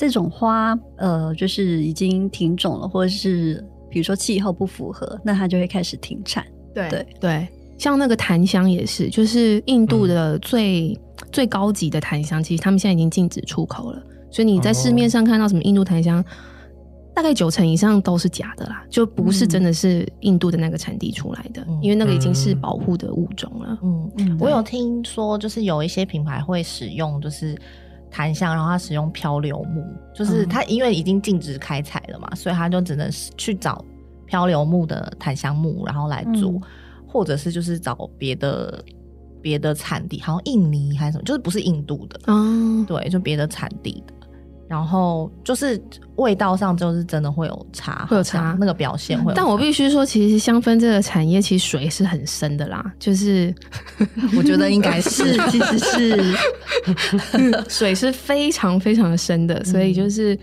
[0.03, 6.45] 这种花，呃，就是已经停种了，或者是比如说气候不符合，那它就会开始停产。
[6.75, 10.99] 对对对，像那个檀香也是，就是印度的最、嗯、
[11.31, 14.03] 最高级的檀香，其实他们现在已经禁止出口了。
[14.29, 16.25] 所以你在市面上看到什么印度檀香，哦、
[17.15, 23.79] 大概九成以上都是假的啦，就不是真的是印度的那个产地出来的，嗯、因为那个已经是保护的物种了。
[23.85, 27.57] 嗯嗯，我有听说，就是有一些品牌会使用，就是。
[28.13, 29.83] 檀香，然后他使用漂流木，
[30.15, 33.83] 就是他因为已经禁止开采了嘛，嗯、所以他就只能去找
[34.27, 36.63] 漂流木的檀香木，然后来做，嗯、
[37.07, 38.85] 或者是就是找别的
[39.41, 44.13] 别的产地，好像印尼还是什么，就是不是印度的，哦，对，就别的产地的。
[44.73, 45.79] 然后就是
[46.17, 49.35] 味道上就是真的会有差，会有差，那个表现会有差。
[49.37, 53.55] 但我必须说，其实香氛这个产业其实水是很深的啦，就是
[54.35, 56.35] 我觉得应该是， 其实是
[57.69, 60.35] 水是非常非常的深的，所以就是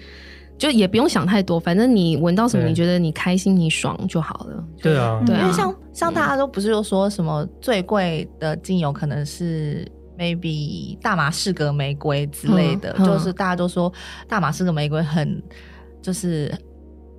[0.60, 4.64] 就也不用想太多，反正你闻到什么，你觉得你开心你爽就好了。
[4.80, 9.84] 对啊，对啊，因为像像大家都不是又说什么最贵的精油可能是。
[10.20, 13.92] Maybe 大马士革玫瑰之类的，嗯嗯、就是大家都说
[14.28, 15.42] 大马士革玫瑰很
[16.02, 16.54] 就是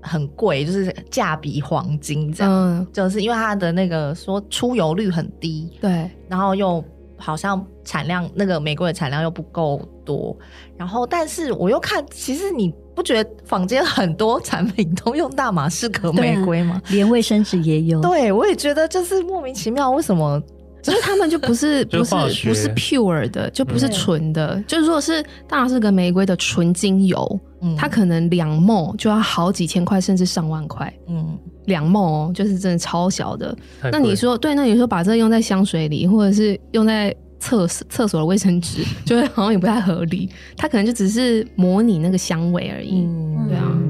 [0.03, 6.85] 很贵，就是价比黄金这样，嗯、就是因为它的那个说出油率很低，对，然后又
[7.17, 10.37] 好像产量那个玫瑰的产量又不够多，
[10.77, 16.81] 然后但是我又看，其实你不觉得坊间很多产品都用大马士革玫瑰吗？
[16.91, 20.43] 连卫生纸也有，对我也觉得就是莫名其妙，为什么？
[20.83, 22.15] 所以他们就不是 不是
[22.49, 24.55] 不是 pure 的，就不是纯的。
[24.67, 30.93] 对就如果是大马士革玫瑰的纯精油，嗯、它可能两 ml 就要好几千块，甚至上万块。
[31.09, 33.57] 嗯，两 ml 哦，就是真的超小的。
[33.93, 34.55] 那你说对？
[34.55, 40.29] 那你说把这个用在香水里，或者是用在厕所厕所的卫生纸， 就会好像也不太合理。
[40.57, 43.01] 它可能就只是模拟那个香味而已。
[43.01, 43.90] 嗯、对啊，嗯，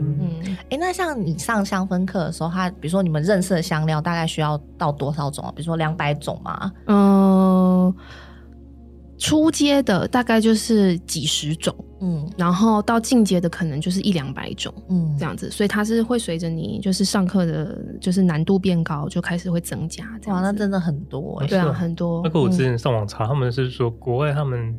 [0.71, 5.53] 哎、欸，那像你上香氛课的时候，它比如说你们认识的香料大概需要到多少种啊？
[5.55, 6.73] 比如说两百种吗？
[6.87, 7.95] 嗯、呃。
[9.23, 20.07] 初阶的大概就是几十种，嗯，然后到进阶的可能就是一两百种，嗯，这样子，所以它是会随着你就是上课的，就是难度变高，就开始会增加。
[20.29, 22.23] 哇，那真的很多，欸，对啊，很多。
[22.25, 24.75] 那个我之前上网查，他们是说国外他们，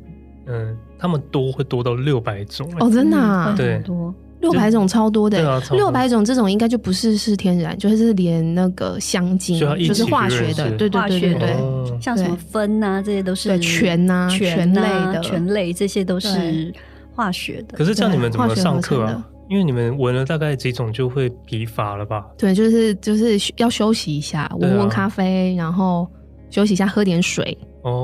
[0.47, 4.11] 嗯，他们多会多到六百种，哦，真的啊，对，多。
[4.41, 16.73] 六百种超多的，六百种这种应该就不是是天然，就是连那个香精，就是化学的，对对对对对，像什么酚啊，这些都是醛啊，醛类的醛类，这些都是
[17.15, 17.77] 化学的。
[17.77, 19.25] 可是这样你们怎么上课啊？
[19.49, 22.25] 因为你们闻了大概几种就会疲乏了吧？
[22.37, 26.07] 对，就是就是要休息一下，闻闻咖啡，然后
[26.49, 27.57] 休息一下，喝点水，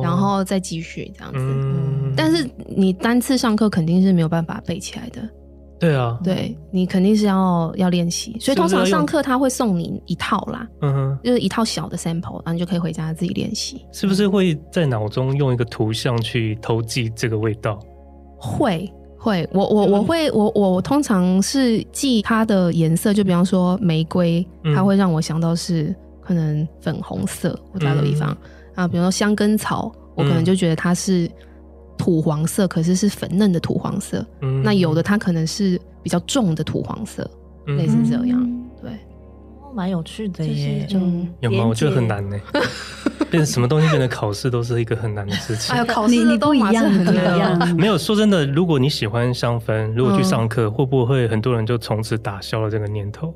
[0.03, 2.13] 然后再继续这样子。
[2.15, 5.21] 但是你单次上课肯定是没有办法背起来的。
[5.79, 13.85] 对啊，对你肯定是要要练习，所以通常上课他会送你一套啦，嗯哼，就是一套小的 sample，然后你就可以回家自己练习。
[13.91, 17.79] 是不是会在脑中用一个图像去投记这个味道？
[18.39, 28.35] 会会，我我我会我我通常是记它的颜色，就比方说玫瑰，它会让我想到是可能粉红色，我打个比方。
[28.73, 31.29] 啊，比如说香根草，我可能就觉得它是。
[31.97, 34.25] 土黄色，可是是粉嫩的土黄色。
[34.41, 37.29] 嗯，那有的它可能是比较重的土黄色，
[37.65, 38.65] 嗯、类似这样。
[38.81, 38.91] 对，
[39.61, 40.85] 哦，蛮有趣的耶。
[40.87, 40.99] 就
[41.41, 41.65] 有吗？
[41.67, 42.37] 我觉得很难呢。
[43.29, 45.75] 变成什么东西变成考试都是一个很难的事情。
[45.75, 47.59] 哎呀， 考试你都一样，很一样。
[47.75, 53.33] 没有说真的，如果你喜欢香氛，如果去上课，嗯、会不会很多人就从此打消了这个念头？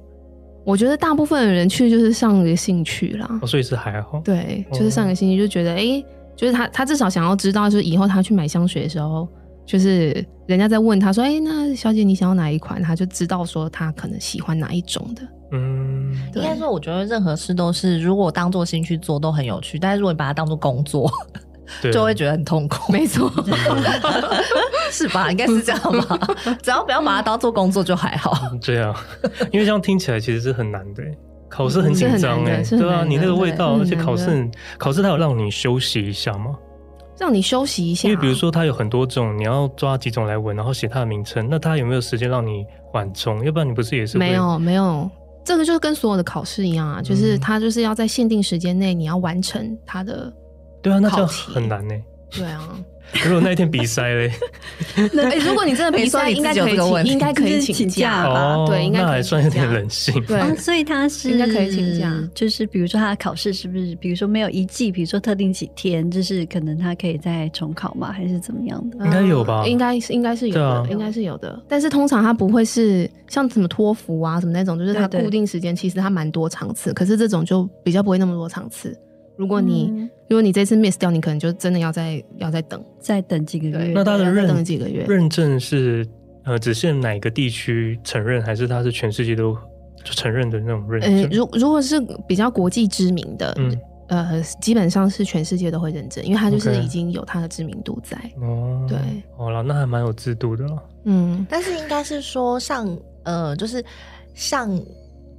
[0.64, 3.40] 我觉得大部分的人去就是上一个兴趣啦。
[3.42, 4.22] 哦，所以是还好。
[4.24, 5.78] 对，就是上个星期，就觉得哎。
[5.78, 9.28] 欸就是他，他至少想要知道，就是以后他去买香水的时候，
[9.66, 15.22] 就是人家在问他说：“哎、欸，那小姐你想要哪一款？”他就知道说他可能喜欢哪一种的。
[15.54, 21.12] 嗯，应该说，我觉得任何事都是，如果当做兴趣做都很有趣，但是如果你把它当做工作，
[21.92, 22.92] 就会觉得很痛苦。
[22.92, 23.32] 没错，
[24.92, 25.30] 是吧？
[25.30, 26.18] 应该是这样吧？
[26.64, 28.34] 只要不要把它当做工作就还好。
[28.62, 28.96] 这样，
[29.52, 31.04] 因为这样听起来其实是很难的。
[31.52, 36.56] 考试很紧张哎，对啊，你那个味道，而且考试，考试它有让你休息一下吗？
[37.20, 43.44] 让你休息一下，因为比如说它有很多种，你要抓几种来闻，然后写它的名称，那它有没有时间让你缓冲？
[43.46, 45.08] 要不然你不是也是没有没有，
[45.46, 50.34] 这个就是跟所有的考试一样啊，就是它就是要在限定时间内你要完成它的，
[50.82, 51.94] 对啊，那这样很难呢。
[52.32, 52.70] 对啊。
[53.26, 54.32] 如果那一天鼻塞嘞，
[55.14, 58.66] 那如果你真的鼻塞，应该可以请，应该可以请假吧？
[58.66, 60.14] 对，应该还算有点人性。
[60.26, 62.12] 对，所以他是应该可以请假。
[62.34, 68.12] 就是比如说他的考试是不是，比如说没有一季，比如说特定几天，就是可能他可以再重考吗？
[68.12, 69.06] 还是怎么样的？
[69.06, 69.66] 应该有吧？
[69.68, 71.62] 应该是应该是有的，应该是有的。
[71.68, 76.94] 但是通常他不会是像什么托福啊什么那种，就是他固定时间，其实他蛮多场次。
[76.94, 78.98] 可是这种就比较不会那么多场次。
[79.42, 83.92] 如果你、嗯、如果你这次 miss 掉，你可能就真的要再要再等，再等几个月。
[83.92, 86.08] 那他的认等几个月认证是
[86.44, 89.58] 呃，只限哪个地区承认，还是他是全世界都
[90.04, 91.24] 承认的那种认证？
[91.24, 93.76] 呃、如如果是比较国际知名的，嗯、
[94.10, 98.16] 呃，基本上是全世界都会认证，因为他就是已经有他的知名度在。
[98.40, 99.00] 哦 Okay，对，
[99.36, 100.68] 好了，那还蛮有制度的。
[101.06, 103.84] 嗯，但是应该是说上呃，就是
[104.36, 104.80] 像。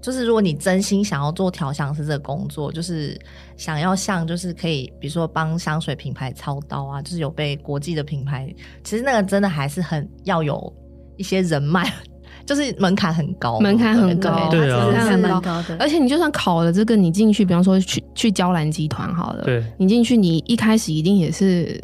[0.02, 3.16] 就是如果你真心想要做调香师这个工作，就是
[3.56, 10.70] 想要像就是可以，比如说帮香水品牌操刀啊，就是有被国际的品牌，其实那个真的还是很要有
[11.16, 11.88] 一些人脉，
[12.44, 15.76] 就是门槛很高，门槛很高，对啊，门槛很高的。
[15.78, 21.80] 而且你就算考了这个，你进去，比方说去去娇兰集团好了，对，你进去，你一开始一定也是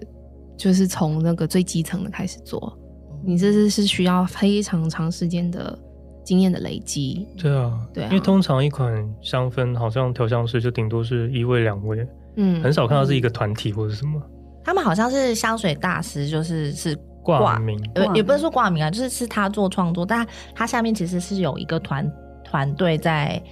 [0.57, 2.77] 就是从那个最基层的开始做，
[3.25, 5.79] 你这是是需要非常长时间的。
[6.29, 14.21] 经验的累积，对啊，对啊，因为通常一款香氛好像调香师就顶多是一位两位，嗯，很少看到是一个团体或者什么。
[14.63, 22.13] 他们好像是香水大师，就是是挂名，呃，也不是说挂名啊，就是是他做创作，但他下面其实是有一个团
[22.45, 23.43] 团队在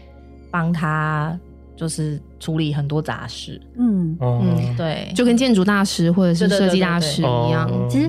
[0.50, 1.34] 帮他。
[1.78, 4.16] 就是处理很多杂事，嗯。
[4.18, 7.70] 嗯，对，就跟建筑大师或者是设计大师一样。
[7.86, 8.08] 其实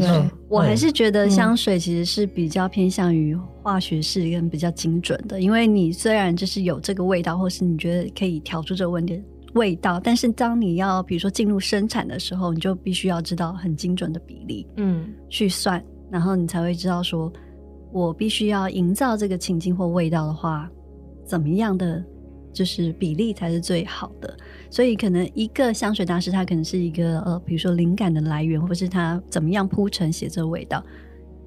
[0.49, 9.21] 我还是觉得香水其实是比较偏向于化学式跟比较精准的，因为你虽然就是有这个味道，或是你觉得可以调出这个问题
[9.53, 17.31] 味道，但是当你要比如说进入生产的时候，你就必须要知道很精准的比例，嗯，去算，然后你才会知道说，
[17.91, 20.69] 我必须要营造这个情境或味道的话，
[21.25, 22.03] 怎么样的。
[22.57, 24.37] 就是比例才是最好的。
[24.69, 30.83] 所以可能一个香水大师，他可能是一个呃，比如说灵感的来源，或是他怎么样铺陈写这味道，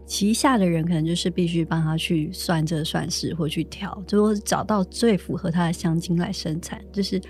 [0.06, 7.20] 旗下的人可能就是必须帮他去算这算式或去调，最后找到最符合他的香精来生产，就是。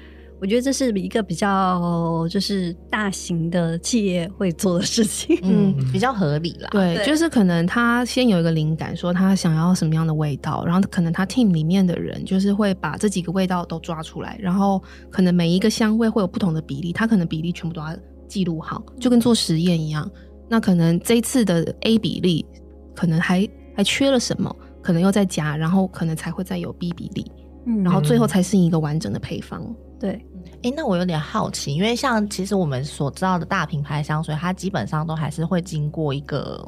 [0.40, 6.68] 我觉得这是一个比较就是大型的企业会做的事情，嗯，比较合理啦。
[6.72, 17.94] 对，对就是可能他先有一个灵感，说他想要什么样的味道，然后可能他 team 里面的人就是会把这几个味道都抓出来，然后可能每一个香味会有不同的比例，他可能比例全部都要
[18.26, 20.10] 记录好，就跟做实验一样。
[20.48, 22.46] 那可能这一次的 A 比例
[22.94, 27.30] 可能还还缺了什么，可能又再加，然后可能才会再有 B 比例，
[27.66, 29.62] 嗯，然后最后才是一个完整的配方。
[30.00, 36.66] 对，哎、欸，那我有点好奇，因为像其实我们所知道的大品牌香水，它基本上都还是会经过一个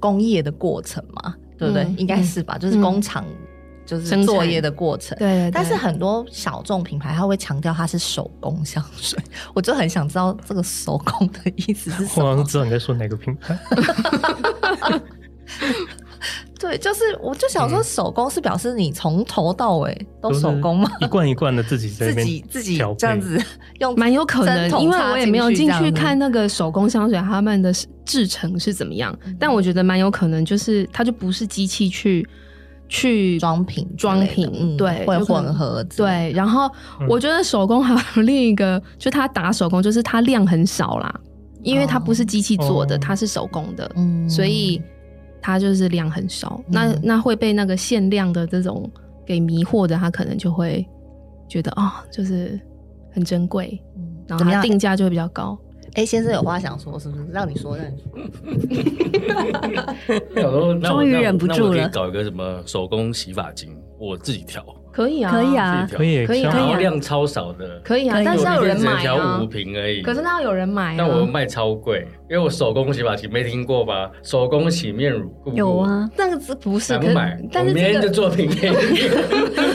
[0.00, 1.84] 工业的过程嘛，对不对？
[1.84, 3.24] 嗯、应该是吧，就是工厂
[3.84, 5.16] 就是作业的过程。
[5.18, 9.22] 对，对，对，但是很多小众品牌，它会强调它是手工香水，
[9.54, 12.24] 我就很想知道这个手工的意思是什么。
[12.24, 13.58] 我好像知道你在说哪个品牌。
[16.58, 20.90] 对，就是我就想说，手工是表示你从头到尾都手工吗？
[21.00, 23.38] 一罐一罐的自己在 自己自己这样子
[23.80, 27.72] 用，蛮有可能，因为我也没有进去看那个手工香水他们的
[28.04, 32.26] 制成是怎么样，嗯、但我觉得蛮有可能，就是它就不是机器去
[32.88, 36.32] 去装瓶装瓶，对，会混合，对。
[36.32, 36.70] 然后
[37.08, 41.20] 我觉得手工还有另一个，就它打手工，就是它量很少啦，
[41.62, 44.80] 因为它不是机器做的，它是手工的，嗯，所以。
[45.46, 48.90] 它就是量很少，嗯、那那会被那个限量的这种
[49.26, 50.82] 给迷惑的，他可能就会
[51.46, 52.58] 觉得哦，就是
[53.12, 55.58] 很珍贵，嗯、然后他定价就会比较高。
[55.88, 57.26] 哎、欸，先生有话想说，是不是？
[57.30, 57.98] 让你说，让你
[60.34, 60.78] 说。
[60.80, 64.64] 终于忍不住了，搞一个什么手工洗发精，我自己调。
[64.94, 70.02] 可以啊，可以啊，可以，可以，然后量超少的，可以啊，但是要有人买啊，调五瓶而已。
[70.02, 74.08] 可是那要有人买啊，但我卖超贵，因为我手工洗发精没听过吧？
[74.22, 76.96] 手工洗面乳有啊，那个是不是？
[76.96, 78.76] 不买，但是别人的作品给你，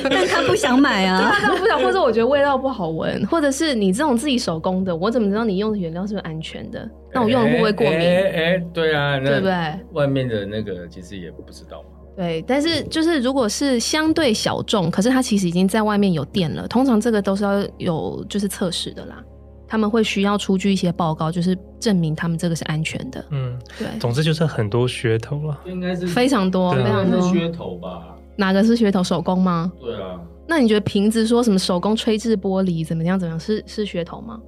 [0.09, 6.89] 但他不想买啊，他不想，或者我觉得味道不好闻，或者是你这种自己手工的，我怎么知道你用的原料是不是安全的？
[7.13, 7.99] 那我用了会不会过敏？
[7.99, 9.53] 哎，对啊，对不对？
[9.91, 11.99] 外面的那个其实也不知道嘛。
[12.16, 16.68] 对，但是就是如果是相对小众，可是它其实已经在外面有店了。
[16.68, 19.24] 通常这个都是要有就是测试的啦，
[19.68, 23.24] 他们会需要出具一些报告，就是证明他们这个是安全的。
[23.32, 23.88] 嗯，对。
[23.99, 28.16] 总之就是很多噱头了，应该是非常多，非常多噱头吧？
[28.36, 29.01] 哪个是噱头？
[29.01, 29.72] 手工吗？
[29.80, 30.20] 对啊。
[30.45, 33.18] 那你觉得瓶子说什么手工吹制玻璃怎么样？
[33.18, 33.39] 怎么样？
[33.39, 34.39] 是是噱头吗？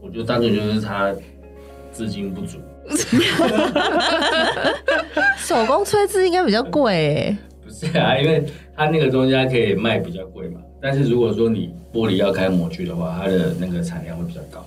[0.00, 1.14] 我觉得单纯就是它
[1.92, 2.56] 资金不足。
[5.38, 7.36] 手工吹制应该比较贵欸。
[7.64, 8.44] 不是啊，因为
[8.76, 10.60] 它那个东西它可以卖比较贵嘛。
[10.80, 14.64] 但是如果说你玻璃要开模具的话，它的那个产量会比较高。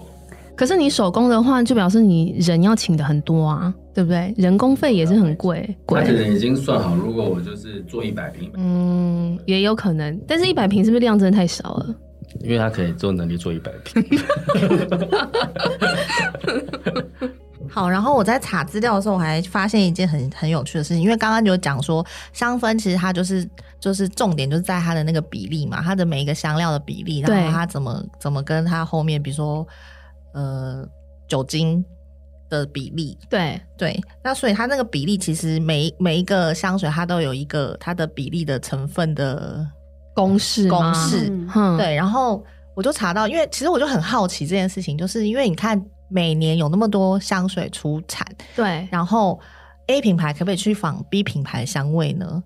[0.55, 4.33] 可是你手工的话，就表示你人要请的很多啊，对不对？
[4.37, 5.75] 人工费也是很贵。
[5.87, 10.17] 他可能已经算好，如果我就是做一百瓶，嗯，也有可能。
[10.27, 11.95] 但是一百瓶是不是量真的太少了？
[12.41, 14.03] 因为他可以做能力做一百瓶。
[17.69, 23.49] 好，然后我在查资料的时候，我还发现一件很很有趣的事情，因为刚刚有讲说香氛其实它就是
[23.79, 29.67] 就是重点就是在它的那个比例嘛，它的每一个香料的比例，然后它怎么怎么跟它后面，比如说
[30.33, 30.87] 呃
[31.27, 31.83] 酒精
[32.49, 33.59] 的比例，对。
[33.77, 39.65] 对，那所以它那个比例其实每每一个香水它都有一个它的比例的成分的
[40.13, 42.43] 公式公式，嗯，对，然后
[42.75, 45.83] 我就查到，因为其实我就很好奇这件事情，就是因为你看。
[46.13, 48.23] 每年有那么多香水出产，
[48.55, 49.39] 对，然后
[49.87, 52.43] A 品牌可不可以去仿 B 品牌的香味呢？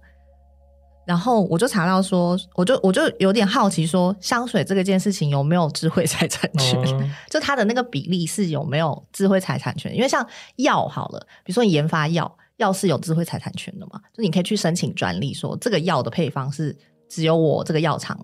[1.06, 6.80] 然后我就查到说，我就我就有点好奇说，香水这个件事情有没有智慧财产权？
[6.82, 9.94] 哦、 就它的那个比例是有没有智慧财产权？
[9.94, 10.26] 因为像
[10.58, 16.76] 药好了，比如说你研发药，药是有智慧财产权的嘛，就你可以去申请专利，说这个药的配方是
[17.10, 18.18] 只有我这个药厂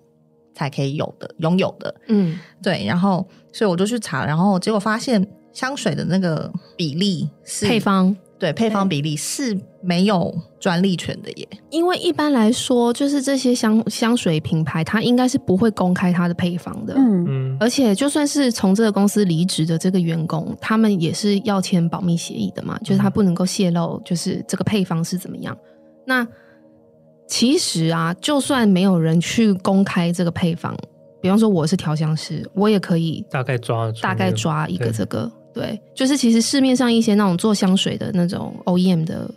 [0.54, 1.94] 才可以有的，拥有的。
[2.08, 3.26] 嗯，对，然后。
[3.56, 11.48] 所以我就去查，然后结果发现香水的那个比例是配方，对，配方比例是没有专利权的耶。
[11.70, 16.94] 因为一般来说，就是这些香香水品牌，它应该是不会公开它的配方的。
[16.96, 17.56] 嗯嗯。
[17.60, 25.56] 而且就算是从这个公司离职的这个员工，他们也是要签保密协议的嘛，就是他不能够泄露，就是这个配方是怎么样。
[26.04, 26.26] 那
[27.26, 30.76] 其实啊，就算没有人去公开这个配方。
[31.20, 39.30] 比方说我是调香师，我也可以大概抓大概抓一个这个，对，对，就是其实市面上一些那种做香水的那种 OEM 的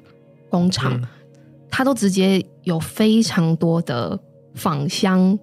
[0.49, 1.07] 工厂，嗯、
[1.71, 4.19] 它都直接有非常多的
[4.53, 5.39] 仿香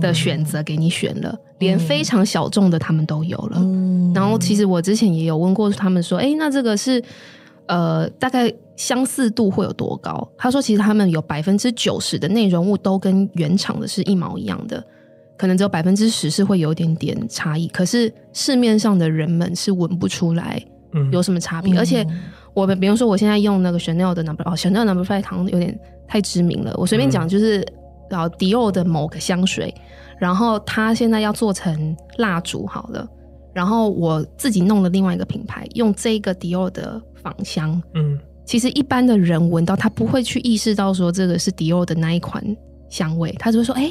[0.00, 3.56] 的选择给你选了，嗯、连非常小众的他们都有了。
[3.56, 7.02] 嗯、然后其实我之前也有问过他们说，哎，那这个是
[7.68, 10.28] 呃大概相似度会有多高？
[10.36, 14.84] 他说其实他们有百分之九十的内容物都跟原厂的是一毛一样的，
[15.36, 17.68] 可能只有百分之十是会有一点点差异。
[17.68, 20.60] 可是市面上的人们是闻不出来
[21.12, 22.06] 有什么差别，嗯、而且
[22.54, 27.60] 我们比如说我现在用那个 Chanel 的 Number 哦，Chanel Number Five 好像有点太知名了，我随便讲就是。
[27.60, 27.72] 嗯
[28.10, 29.74] 然后迪奥的某个香水，
[30.18, 33.06] 然后它现在要做成蜡烛好了，
[33.58, 42.40] 然后我自己弄了另外一个品牌，用这个迪奥的仿香，嗯，其实一般的人闻到他不会去意识到说这个是迪奥的那一款
[42.88, 43.90] 香味，他就会说哎，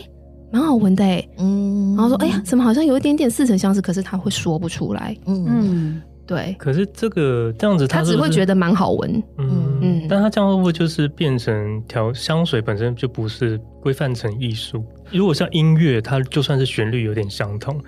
[0.53, 5.45] 蛮好闻的哎，嗯，然后说哎呀，怎么好像有一点点似曾相识，可是他会说不出来，嗯。
[5.49, 9.49] 嗯对，可是这个这样子他是是，他只会觉得蛮好闻，嗯。
[9.49, 10.07] 嗯，嗯。
[10.09, 14.83] 但他这样会不会就是变成调香水本身就不是规范成艺术？
[15.09, 17.81] 如果像音乐，它就算是旋律有点相同，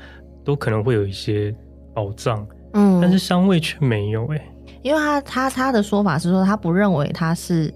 [0.45, 1.53] 都可能会有一些
[1.99, 4.43] 保障，嗯，但是香味却没有哎、欸，
[4.81, 7.73] 因为他他他的说法是说他不认为它是。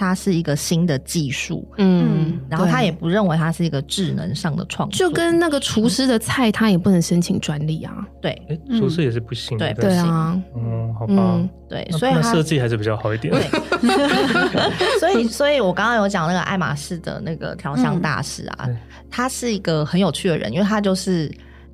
[0.00, 8.06] 它是一个新的技术，嗯，然后他也不认为它是一个智能上的创作，就跟那个厨师的菜，他也不能申请专利啊。
[8.22, 13.34] 对，哎，厨师也是不行，对，对啊，嗯，好吧，对，所以他设计还是比较好一点。
[13.34, 13.42] 对，
[15.00, 18.68] 所以，所以我刚刚有讲那个爱马仕的那个调香大师啊，
[19.10, 21.28] 他是一个很有趣的人，因为他就是。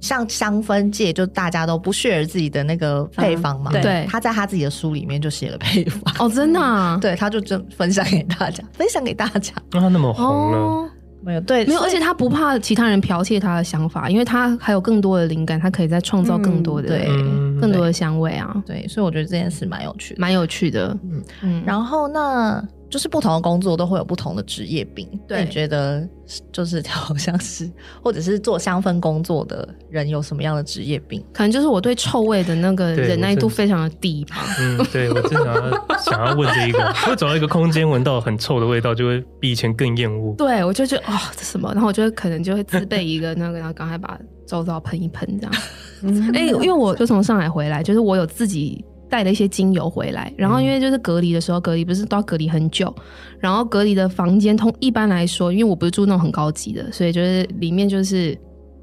[0.05, 3.72] 像香氛界，就大家都不 share 自己的那个配方嘛。
[3.72, 6.14] 对，他在他自己的书里面就写了配方。
[6.18, 6.61] 哦，真的？
[6.61, 6.98] 啊？
[7.00, 9.55] 对，他就真分享给大家，分享给大家。
[9.72, 10.90] 那他那么红了，
[11.24, 11.40] 没有？
[11.40, 11.80] 对，没有。
[11.80, 17.07] 而且他不怕其他人剽窃他的想法，因为他还有更多的灵感，他可以再创造更多的、对，
[17.59, 18.55] 更多的香味啊。
[18.66, 20.94] 对，所以我觉得这件事蛮有趣，蛮有趣的。
[21.02, 21.62] 嗯嗯。
[21.64, 22.62] 然后那。
[22.95, 25.05] 就是不同的工作都会有不同的职业病。
[25.26, 26.09] 对，你觉得
[26.53, 27.68] 就是好像是
[28.01, 31.20] 或者是做香氛工作的人有什么样的职业病？
[31.32, 34.47] 可能就是我对臭味的那个忍耐度非常的低吧。
[34.61, 40.32] 嗯，对，我经常要想要问这一个，会走到一个空间闻到很臭的味道，就会比以前更厌恶。
[40.38, 41.68] 对，我就觉得哦，这什么？
[41.72, 44.16] 然后我就可能就会自备一个那个，然后赶快把
[44.47, 45.53] 周遭喷一喷这样。
[46.32, 48.84] 哎、欸，因为我就从上海回来，就是我有自己。
[49.14, 52.92] 带了一些精油回来，然后因为就是隔离的时候，隔离不是都要隔离很久，
[53.38, 58.36] 然后隔离的房间通一般来说，因为我不是住那种很高级的，所以就是里面就是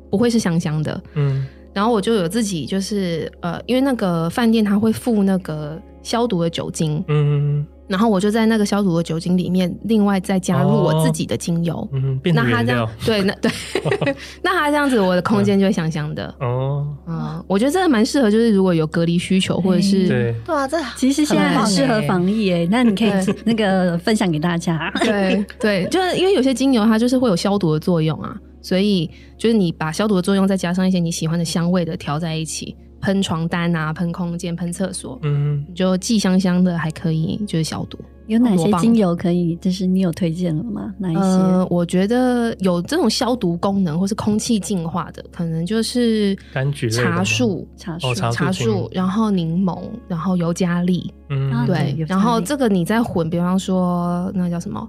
[0.09, 7.67] 不会是香香的，嗯，然后我就有自己就是呃，因为那个饭店他会附那个消毒的酒精，嗯。
[7.91, 11.85] 然后我就在那个消毒的酒精里面，另外再加入我自己的精油。
[11.91, 13.51] 嗯，那它这样对，那对，
[14.41, 16.33] 那它这样子，我的空间就会香香的。
[16.39, 22.65] 哦，嗯，我觉得这个蛮适合，就是如果有隔离需求或者是对对啊，这其实现在很适合防疫诶。
[22.71, 23.11] 那你可以
[23.43, 24.89] 那个分享给大家。
[25.01, 32.75] 对对，就是因为有些精油它就是会有消毒的作用啊，所以就是你把消毒的作用再加上一些你喜欢的香味的调在一起。
[33.01, 37.97] 喷床单啊，喷空间，喷厕所，嗯，就既香香的，还可以就是消毒。
[38.27, 39.57] 有哪些精油可以？
[39.57, 40.93] 就是你有推荐了吗？
[40.97, 41.19] 哪一些？
[41.19, 51.93] 呃，我觉得有这种消毒功能或是空气净化的，可能就是柑橘、茶树、茶树、茶树，然后柠檬，然后尤加利，嗯，对。
[52.07, 54.87] 然后这个你再混，比方说那叫什么？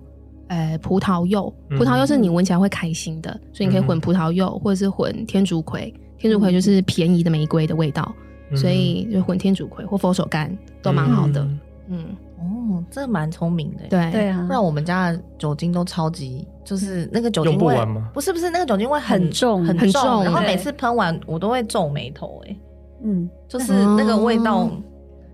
[0.49, 5.93] 呃，葡萄柚，葡萄柚是你闻起来会开心的，所以你可以混葡萄柚，或者是混天竺葵。
[6.23, 8.15] 天竺葵就是便宜的玫瑰的味道，
[8.51, 10.49] 嗯、所以就混天竺葵或佛手柑
[10.81, 11.41] 都蛮好的。
[11.89, 12.07] 嗯，
[12.39, 13.83] 嗯哦，这蛮聪明的。
[13.91, 22.41] 对对啊，不然我们家的酒精都超级，就是那个酒精味，不，不是不是那个酒精味很重很重，很重，然后每次喷完我都会皱眉头。
[22.47, 22.57] 哎，
[23.03, 24.81] 嗯，就是那个味道，嗯、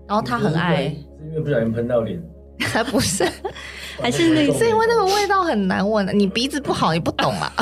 [0.07, 0.95] 然后他很爱，是
[1.29, 2.19] 因为不小心喷到脸。
[2.59, 3.23] 还不是，
[4.01, 6.07] 还是那是因为那个味道很难闻。
[6.17, 7.53] 你鼻子不好，你不懂啊。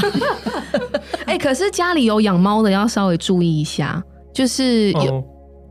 [1.25, 5.23] 哎、欸，可是家里有养猫的要稍微注意一下，就是有、哦、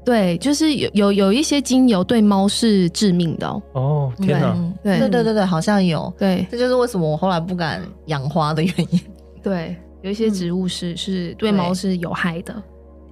[0.05, 3.63] 对，就是有有有一些精油对猫是致命的哦。
[3.73, 4.55] 哦，天哪！
[4.83, 6.13] 对对对对对，好像有。
[6.19, 9.01] 对，这就是为什么我后来不敢养花的原因。
[9.43, 12.55] 对，有一些植物是、嗯、是对猫是有害的。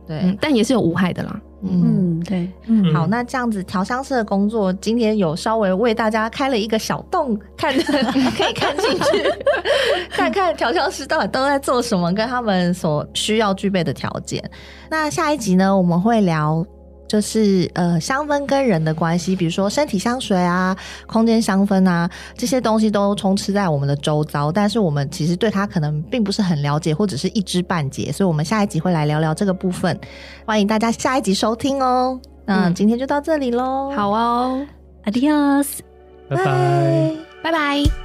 [0.07, 1.40] 对、嗯，但也是有无害的啦。
[1.66, 9.24] 嗯，对，嗯，好，那这样子调香师的工作，今天有稍微为大家开了一个小洞，看 可以看进去，
[10.11, 14.42] 看看调香师到底都在做什么，跟他们所需要具备的条件。
[14.90, 16.64] 那下一集呢，我们会聊。
[17.07, 20.76] 就是呃，香氛跟人的关系，比如说身体香水啊、
[21.07, 29.98] 空间香氛啊，这些东西都充斥在我们的周遭，但是我们其实对它可能并不是很了解，或者是一知半解，所以我们下一集会来聊聊这个部分，
[30.46, 32.18] 欢迎大家下一集收听哦。
[32.46, 34.66] 那今天就到这里喽，嗯，好哦
[35.05, 35.78] ，Adios，
[36.28, 38.03] 拜拜，拜拜。